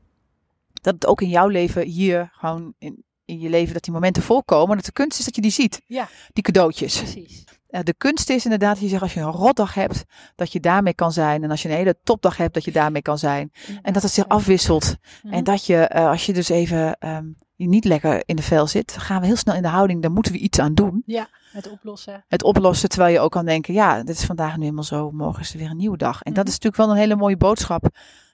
Dat 0.81 0.93
het 0.93 1.05
ook 1.05 1.21
in 1.21 1.29
jouw 1.29 1.47
leven 1.47 1.85
hier 1.85 2.29
gewoon 2.33 2.73
in, 2.77 3.03
in 3.25 3.39
je 3.39 3.49
leven 3.49 3.73
dat 3.73 3.83
die 3.83 3.93
momenten 3.93 4.23
voorkomen. 4.23 4.75
Dat 4.75 4.85
de 4.85 4.91
kunst 4.91 5.19
is 5.19 5.25
dat 5.25 5.35
je 5.35 5.41
die 5.41 5.51
ziet. 5.51 5.81
Ja. 5.85 6.07
Die 6.33 6.43
cadeautjes. 6.43 6.97
Precies. 6.97 7.43
De 7.81 7.93
kunst 7.97 8.29
is 8.29 8.43
inderdaad, 8.43 8.79
je 8.79 8.87
zegt 8.87 9.01
als 9.01 9.13
je 9.13 9.19
een 9.19 9.31
rotdag 9.31 9.73
hebt, 9.73 10.03
dat 10.35 10.51
je 10.51 10.59
daarmee 10.59 10.93
kan 10.93 11.11
zijn. 11.11 11.43
En 11.43 11.51
als 11.51 11.61
je 11.61 11.69
een 11.69 11.75
hele 11.75 11.97
topdag 12.03 12.37
hebt, 12.37 12.53
dat 12.53 12.63
je 12.63 12.71
daarmee 12.71 13.01
kan 13.01 13.17
zijn. 13.17 13.51
En 13.81 13.93
dat 13.93 14.01
het 14.01 14.11
zich 14.11 14.27
afwisselt. 14.27 14.95
Mm-hmm. 15.23 15.37
En 15.37 15.43
dat 15.43 15.65
je, 15.65 15.91
uh, 15.95 16.07
als 16.07 16.25
je 16.25 16.33
dus 16.33 16.49
even 16.49 16.97
um, 16.99 17.35
niet 17.67 17.85
lekker 17.85 18.21
in 18.25 18.35
de 18.35 18.41
vel 18.41 18.67
zit, 18.67 18.97
gaan 18.97 19.21
we 19.21 19.25
heel 19.25 19.35
snel 19.35 19.55
in 19.55 19.61
de 19.61 19.67
houding, 19.67 20.01
daar 20.01 20.11
moeten 20.11 20.31
we 20.31 20.37
iets 20.37 20.59
aan 20.59 20.73
doen. 20.73 21.03
Ja. 21.05 21.27
Het 21.51 21.69
oplossen. 21.69 22.25
Het 22.27 22.43
oplossen, 22.43 22.89
terwijl 22.89 23.13
je 23.13 23.19
ook 23.19 23.31
kan 23.31 23.45
denken, 23.45 23.73
ja, 23.73 24.03
dit 24.03 24.17
is 24.17 24.25
vandaag 24.25 24.55
nu 24.55 24.61
helemaal 24.61 24.83
zo, 24.83 25.11
morgen 25.11 25.41
is 25.41 25.53
er 25.53 25.59
weer 25.59 25.69
een 25.69 25.77
nieuwe 25.77 25.97
dag. 25.97 26.21
En 26.21 26.33
dat 26.33 26.47
is 26.47 26.53
natuurlijk 26.53 26.83
wel 26.83 26.91
een 26.91 27.01
hele 27.01 27.15
mooie 27.15 27.37
boodschap 27.37 27.89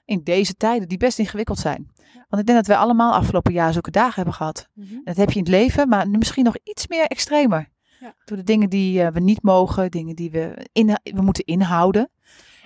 in 0.05 0.23
deze 0.23 0.53
tijden, 0.53 0.87
die 0.87 0.97
best 0.97 1.19
ingewikkeld 1.19 1.57
zijn. 1.57 1.91
Ja. 1.95 2.25
Want 2.29 2.41
ik 2.41 2.47
denk 2.47 2.57
dat 2.57 2.67
wij 2.67 2.77
allemaal 2.77 3.13
afgelopen 3.13 3.53
jaar 3.53 3.73
zulke 3.73 3.91
dagen 3.91 4.15
hebben 4.15 4.33
gehad. 4.33 4.67
Mm-hmm. 4.73 4.95
En 4.95 5.03
dat 5.03 5.17
heb 5.17 5.31
je 5.31 5.39
in 5.39 5.45
het 5.45 5.53
leven, 5.53 5.89
maar 5.89 6.07
nu 6.07 6.17
misschien 6.17 6.43
nog 6.43 6.57
iets 6.63 6.87
meer 6.87 7.05
extremer. 7.05 7.69
Ja. 7.99 8.13
Door 8.25 8.37
de 8.37 8.43
dingen 8.43 8.69
die 8.69 9.01
uh, 9.01 9.07
we 9.07 9.19
niet 9.19 9.43
mogen, 9.43 9.91
dingen 9.91 10.15
die 10.15 10.31
we, 10.31 10.67
in, 10.71 10.99
we 11.03 11.21
moeten 11.21 11.43
inhouden. 11.43 12.09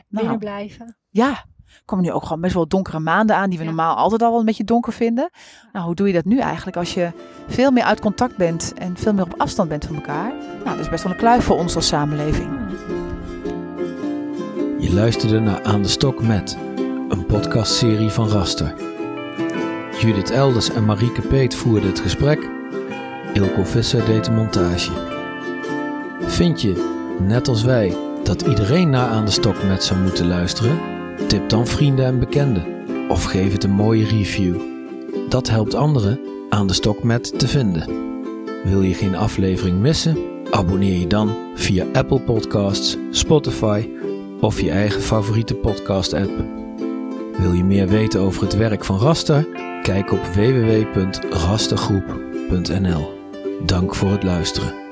Binnen 0.08 0.32
nou, 0.32 0.38
blijven. 0.40 0.98
Ja, 1.10 1.46
komen 1.86 2.06
nu 2.06 2.12
ook 2.12 2.24
gewoon 2.24 2.42
best 2.42 2.54
wel 2.54 2.68
donkere 2.68 3.00
maanden 3.00 3.36
aan, 3.36 3.50
die 3.50 3.58
we 3.58 3.64
ja. 3.64 3.70
normaal 3.70 3.96
altijd 3.96 4.22
al 4.22 4.30
wel 4.30 4.40
een 4.40 4.46
beetje 4.46 4.64
donker 4.64 4.94
vinden. 4.94 5.30
Nou, 5.74 5.86
hoe 5.86 5.96
doe 5.96 6.08
je 6.08 6.14
dat 6.14 6.26
nu 6.26 6.40
eigenlijk 6.40 6.78
als 6.78 6.94
je 6.94 7.12
veel 7.48 7.72
meer 7.72 7.84
uit 7.84 8.00
contact 8.00 8.38
bent 8.38 8.74
en 8.78 8.98
veel 8.98 9.14
meer 9.14 9.24
op 9.24 9.34
afstand 9.38 9.70
bent 9.70 9.86
van 9.86 9.96
elkaar? 9.96 10.34
Nou, 10.64 10.70
dat 10.70 10.80
is 10.80 10.90
best 10.90 11.04
wel 11.04 11.12
een 11.12 11.18
kluif 11.18 11.44
voor 11.44 11.58
ons 11.58 11.76
als 11.76 11.88
samenleving. 11.88 12.50
Je 14.80 14.94
luisterde 14.94 15.40
naar 15.40 15.64
Aan 15.64 15.82
de 15.82 15.88
Stok 15.88 16.22
met, 16.22 16.58
een 17.10 17.26
podcastserie 17.26 18.10
van 18.10 18.28
Raster. 18.28 18.74
Judith 20.00 20.32
Elders 20.32 20.70
en 20.70 20.86
Marieke 20.86 21.22
Peet 21.22 21.56
voerden 21.56 21.90
het 21.90 22.00
gesprek. 22.00 22.50
Ilko 23.34 23.64
Visser 23.64 24.06
deed 24.06 24.26
de 24.26 24.32
montage. 24.32 24.92
Vind 26.20 26.62
je, 26.62 27.02
net 27.20 27.48
als 27.48 27.64
wij, 27.64 27.98
dat 28.24 28.42
iedereen 28.42 28.90
naar 28.90 29.10
Aan 29.10 29.26
de 29.26 29.32
Stok 29.32 29.64
met 29.64 29.84
zou 29.84 30.00
moeten 30.00 30.28
luisteren? 30.28 30.93
Tip 31.28 31.50
dan 31.50 31.68
vrienden 31.68 32.06
en 32.06 32.20
bekenden 32.20 32.66
of 33.10 33.24
geef 33.24 33.52
het 33.52 33.64
een 33.64 33.72
mooie 33.72 34.06
review. 34.06 34.56
Dat 35.30 35.50
helpt 35.50 35.74
anderen 35.74 36.20
aan 36.50 36.68
de 36.68 36.74
stok 36.74 37.04
met 37.04 37.40
te 37.40 37.48
vinden. 37.48 37.86
Wil 38.64 38.82
je 38.82 38.94
geen 38.94 39.16
aflevering 39.16 39.80
missen? 39.80 40.18
Abonneer 40.50 41.00
je 41.00 41.08
dan 41.08 41.36
via 41.56 41.86
Apple 41.94 42.20
Podcasts, 42.20 42.98
Spotify 43.12 43.90
of 44.42 44.62
je 44.62 44.72
eigen 44.72 45.02
favoriete 45.02 45.56
podcast-app. 45.56 46.32
Wil 47.38 47.54
je 47.54 47.64
meer 47.64 47.88
weten 47.88 48.20
over 48.20 48.44
het 48.44 48.56
werk 48.56 48.86
van 48.86 49.00
Raster? 49.00 49.48
Kijk 49.82 50.12
op 50.12 50.26
www.rastergroep.nl. 50.26 53.12
Dank 53.66 53.96
voor 53.96 54.12
het 54.12 54.24
luisteren. 54.24 54.83